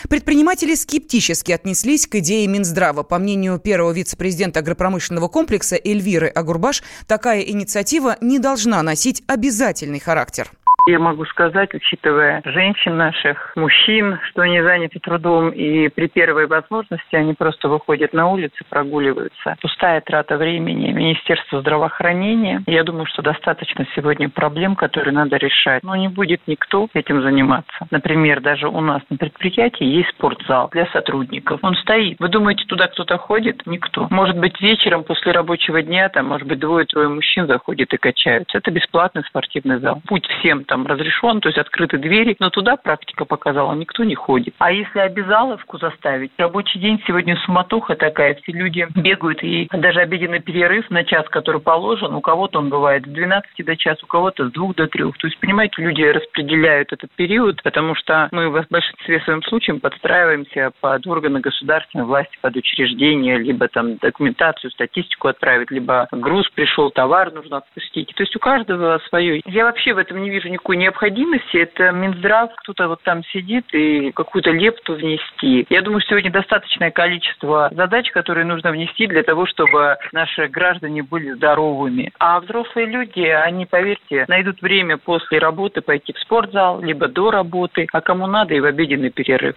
Предприниматели 0.07 0.75
скептически 0.75 1.51
отнеслись 1.51 2.07
к 2.07 2.15
идее 2.15 2.47
Минздрава. 2.47 3.03
По 3.03 3.17
мнению 3.17 3.59
первого 3.59 3.91
вице-президента 3.91 4.61
агропромышленного 4.61 5.27
комплекса 5.27 5.72
Эльвиры 5.75 6.27
Агурбаш, 6.27 6.83
такая 7.07 7.41
инициатива 7.41 8.17
не 8.21 8.39
должна 8.39 8.81
носить 8.83 9.23
обязательный 9.27 9.99
характер. 9.99 10.51
Я 10.85 10.99
могу 10.99 11.23
сказать, 11.25 11.73
учитывая 11.73 12.41
женщин 12.43 12.97
наших, 12.97 13.53
мужчин, 13.55 14.19
что 14.29 14.41
они 14.41 14.61
заняты 14.61 14.99
трудом, 14.99 15.49
и 15.49 15.87
при 15.87 16.07
первой 16.07 16.45
возможности 16.45 17.15
они 17.15 17.33
просто 17.33 17.69
выходят 17.69 18.11
на 18.11 18.27
улицы, 18.27 18.65
прогуливаются. 18.69 19.55
Пустая 19.61 20.01
трата 20.01 20.35
времени. 20.35 20.91
Министерство 20.91 21.61
здравоохранения, 21.61 22.63
я 22.67 22.83
думаю, 22.83 23.05
что 23.05 23.21
достаточно 23.21 23.87
сегодня 23.95 24.27
проблем, 24.27 24.75
которые 24.75 25.13
надо 25.13 25.37
решать. 25.37 25.83
Но 25.83 25.95
не 25.95 26.09
будет 26.09 26.41
никто 26.47 26.89
этим 26.93 27.21
заниматься. 27.21 27.87
Например, 27.89 28.41
даже 28.41 28.67
у 28.67 28.81
нас 28.81 29.01
на 29.09 29.15
предприятии 29.15 29.85
есть 29.85 30.09
спортзал 30.09 30.67
для 30.73 30.85
сотрудников. 30.87 31.61
Он 31.63 31.75
стоит. 31.75 32.19
Вы 32.19 32.27
думаете, 32.27 32.65
туда 32.65 32.87
кто-то 32.87 33.17
ходит? 33.17 33.65
Никто. 33.65 34.07
Может 34.09 34.37
быть, 34.37 34.59
вечером 34.59 35.05
после 35.05 35.31
рабочего 35.31 35.81
дня, 35.81 36.09
там, 36.09 36.27
может 36.27 36.45
быть, 36.45 36.59
двое-трое 36.59 37.07
мужчин 37.07 37.47
заходят 37.47 37.93
и 37.93 37.97
качаются. 37.97 38.57
Это 38.57 38.69
бесплатный 38.69 39.23
спортивный 39.23 39.79
зал. 39.79 40.01
Путь 40.07 40.27
всем 40.27 40.65
там 40.73 40.87
разрешен, 40.87 41.39
то 41.39 41.49
есть 41.49 41.59
открыты 41.59 41.99
двери, 41.99 42.35
но 42.39 42.49
туда 42.49 42.77
практика 42.77 43.25
показала, 43.25 43.75
никто 43.75 44.03
не 44.03 44.15
ходит. 44.15 44.55
А 44.57 44.71
если 44.71 44.97
обязаловку 44.97 45.77
заставить, 45.77 46.31
рабочий 46.39 46.79
день 46.79 46.99
сегодня 47.05 47.37
суматоха 47.45 47.95
такая, 47.95 48.33
все 48.33 48.53
люди 48.53 48.87
бегают, 48.95 49.43
и 49.43 49.67
даже 49.71 49.99
обеденный 49.99 50.39
перерыв 50.39 50.89
на 50.89 51.03
час, 51.03 51.29
который 51.29 51.61
положен, 51.61 52.15
у 52.15 52.21
кого-то 52.21 52.57
он 52.57 52.69
бывает 52.69 53.05
с 53.05 53.09
12 53.09 53.63
до 53.63 53.77
часа, 53.77 53.99
у 54.01 54.07
кого-то 54.07 54.49
с 54.49 54.51
2 54.51 54.73
до 54.75 54.87
3. 54.87 55.03
То 55.03 55.27
есть, 55.27 55.39
понимаете, 55.39 55.75
люди 55.77 56.01
распределяют 56.01 56.91
этот 56.91 57.11
период, 57.11 57.61
потому 57.61 57.93
что 57.93 58.29
мы 58.31 58.49
в 58.49 58.65
большинстве 58.71 59.19
своем 59.19 59.43
случаев 59.43 59.79
подстраиваемся 59.79 60.71
под 60.81 61.05
органы 61.05 61.39
государственной 61.39 62.05
власти, 62.05 62.35
под 62.41 62.55
учреждения, 62.55 63.37
либо 63.37 63.67
там 63.67 63.97
документацию, 63.97 64.71
статистику 64.71 65.27
отправить, 65.27 65.69
либо 65.69 66.07
груз 66.11 66.49
пришел, 66.49 66.89
товар 66.89 67.31
нужно 67.31 67.57
отпустить. 67.57 68.11
То 68.15 68.23
есть 68.23 68.35
у 68.35 68.39
каждого 68.39 68.99
свое. 69.09 69.43
Я 69.45 69.65
вообще 69.65 69.93
в 69.93 69.99
этом 69.99 70.19
не 70.23 70.31
вижу 70.31 70.49
никакой 70.63 70.77
необходимости. 70.77 71.57
Это 71.57 71.91
Минздрав, 71.91 72.49
кто-то 72.55 72.87
вот 72.87 73.03
там 73.03 73.23
сидит 73.25 73.65
и 73.73 74.11
какую-то 74.11 74.51
лепту 74.51 74.95
внести. 74.95 75.65
Я 75.69 75.81
думаю, 75.81 76.01
сегодня 76.07 76.31
достаточное 76.31 76.89
количество 76.89 77.69
задач, 77.75 78.09
которые 78.11 78.45
нужно 78.45 78.71
внести 78.71 79.07
для 79.07 79.23
того, 79.23 79.45
чтобы 79.45 79.97
наши 80.13 80.47
граждане 80.47 81.03
были 81.03 81.33
здоровыми. 81.33 82.13
А 82.17 82.39
взрослые 82.39 82.87
люди, 82.87 83.21
они, 83.21 83.65
поверьте, 83.65 84.23
найдут 84.29 84.61
время 84.61 84.97
после 84.97 85.39
работы 85.39 85.81
пойти 85.81 86.13
в 86.13 86.19
спортзал, 86.19 86.81
либо 86.81 87.09
до 87.09 87.29
работы, 87.29 87.87
а 87.91 87.99
кому 87.99 88.25
надо 88.27 88.53
и 88.53 88.61
в 88.61 88.65
обеденный 88.65 89.09
перерыв. 89.09 89.55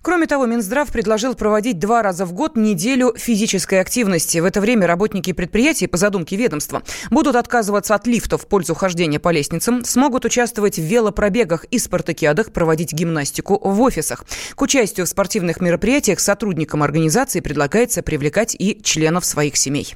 Кроме 0.00 0.26
того, 0.26 0.46
Минздрав 0.46 0.92
предложил 0.92 1.34
проводить 1.34 1.80
два 1.80 2.02
раза 2.02 2.24
в 2.24 2.32
год 2.32 2.56
неделю 2.56 3.14
физической 3.16 3.80
активности. 3.80 4.38
В 4.38 4.44
это 4.44 4.60
время 4.60 4.86
работники 4.86 5.32
предприятий, 5.32 5.88
по 5.88 5.96
задумке 5.96 6.36
ведомства, 6.36 6.82
будут 7.10 7.34
отказываться 7.34 7.96
от 7.96 8.06
лифтов 8.06 8.42
в 8.42 8.48
пользу 8.48 8.74
хождения 8.74 9.18
по 9.18 9.32
лестницам, 9.32 9.82
смогут 9.82 10.24
участвовать 10.24 10.35
участвовать 10.36 10.76
в 10.78 10.82
велопробегах 10.82 11.64
и 11.64 11.78
спартакиадах, 11.78 12.52
проводить 12.52 12.92
гимнастику 12.92 13.58
в 13.58 13.80
офисах. 13.80 14.26
К 14.54 14.62
участию 14.62 15.06
в 15.06 15.08
спортивных 15.08 15.62
мероприятиях 15.62 16.20
сотрудникам 16.20 16.82
организации 16.82 17.40
предлагается 17.40 18.02
привлекать 18.02 18.54
и 18.54 18.78
членов 18.82 19.24
своих 19.24 19.56
семей. 19.56 19.94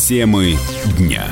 Темы 0.00 0.56
дня. 0.98 1.24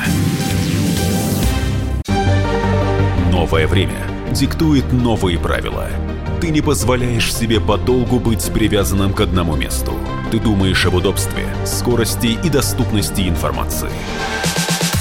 Новое 3.33 3.67
время 3.67 3.99
диктует 4.31 4.93
новые 4.93 5.41
правила. 5.41 5.88
Ты 6.41 6.51
не 6.51 6.61
позволяешь 6.61 7.35
себе 7.35 7.61
подолгу 7.61 8.21
быть 8.21 8.49
привязанным 8.53 9.12
к 9.12 9.21
одному 9.21 9.57
месту. 9.57 9.93
Ты 10.31 10.38
думаешь 10.38 10.87
об 10.87 10.95
удобстве, 10.95 11.49
скорости 11.67 12.38
и 12.45 12.49
доступности 12.49 13.29
информации. 13.29 13.91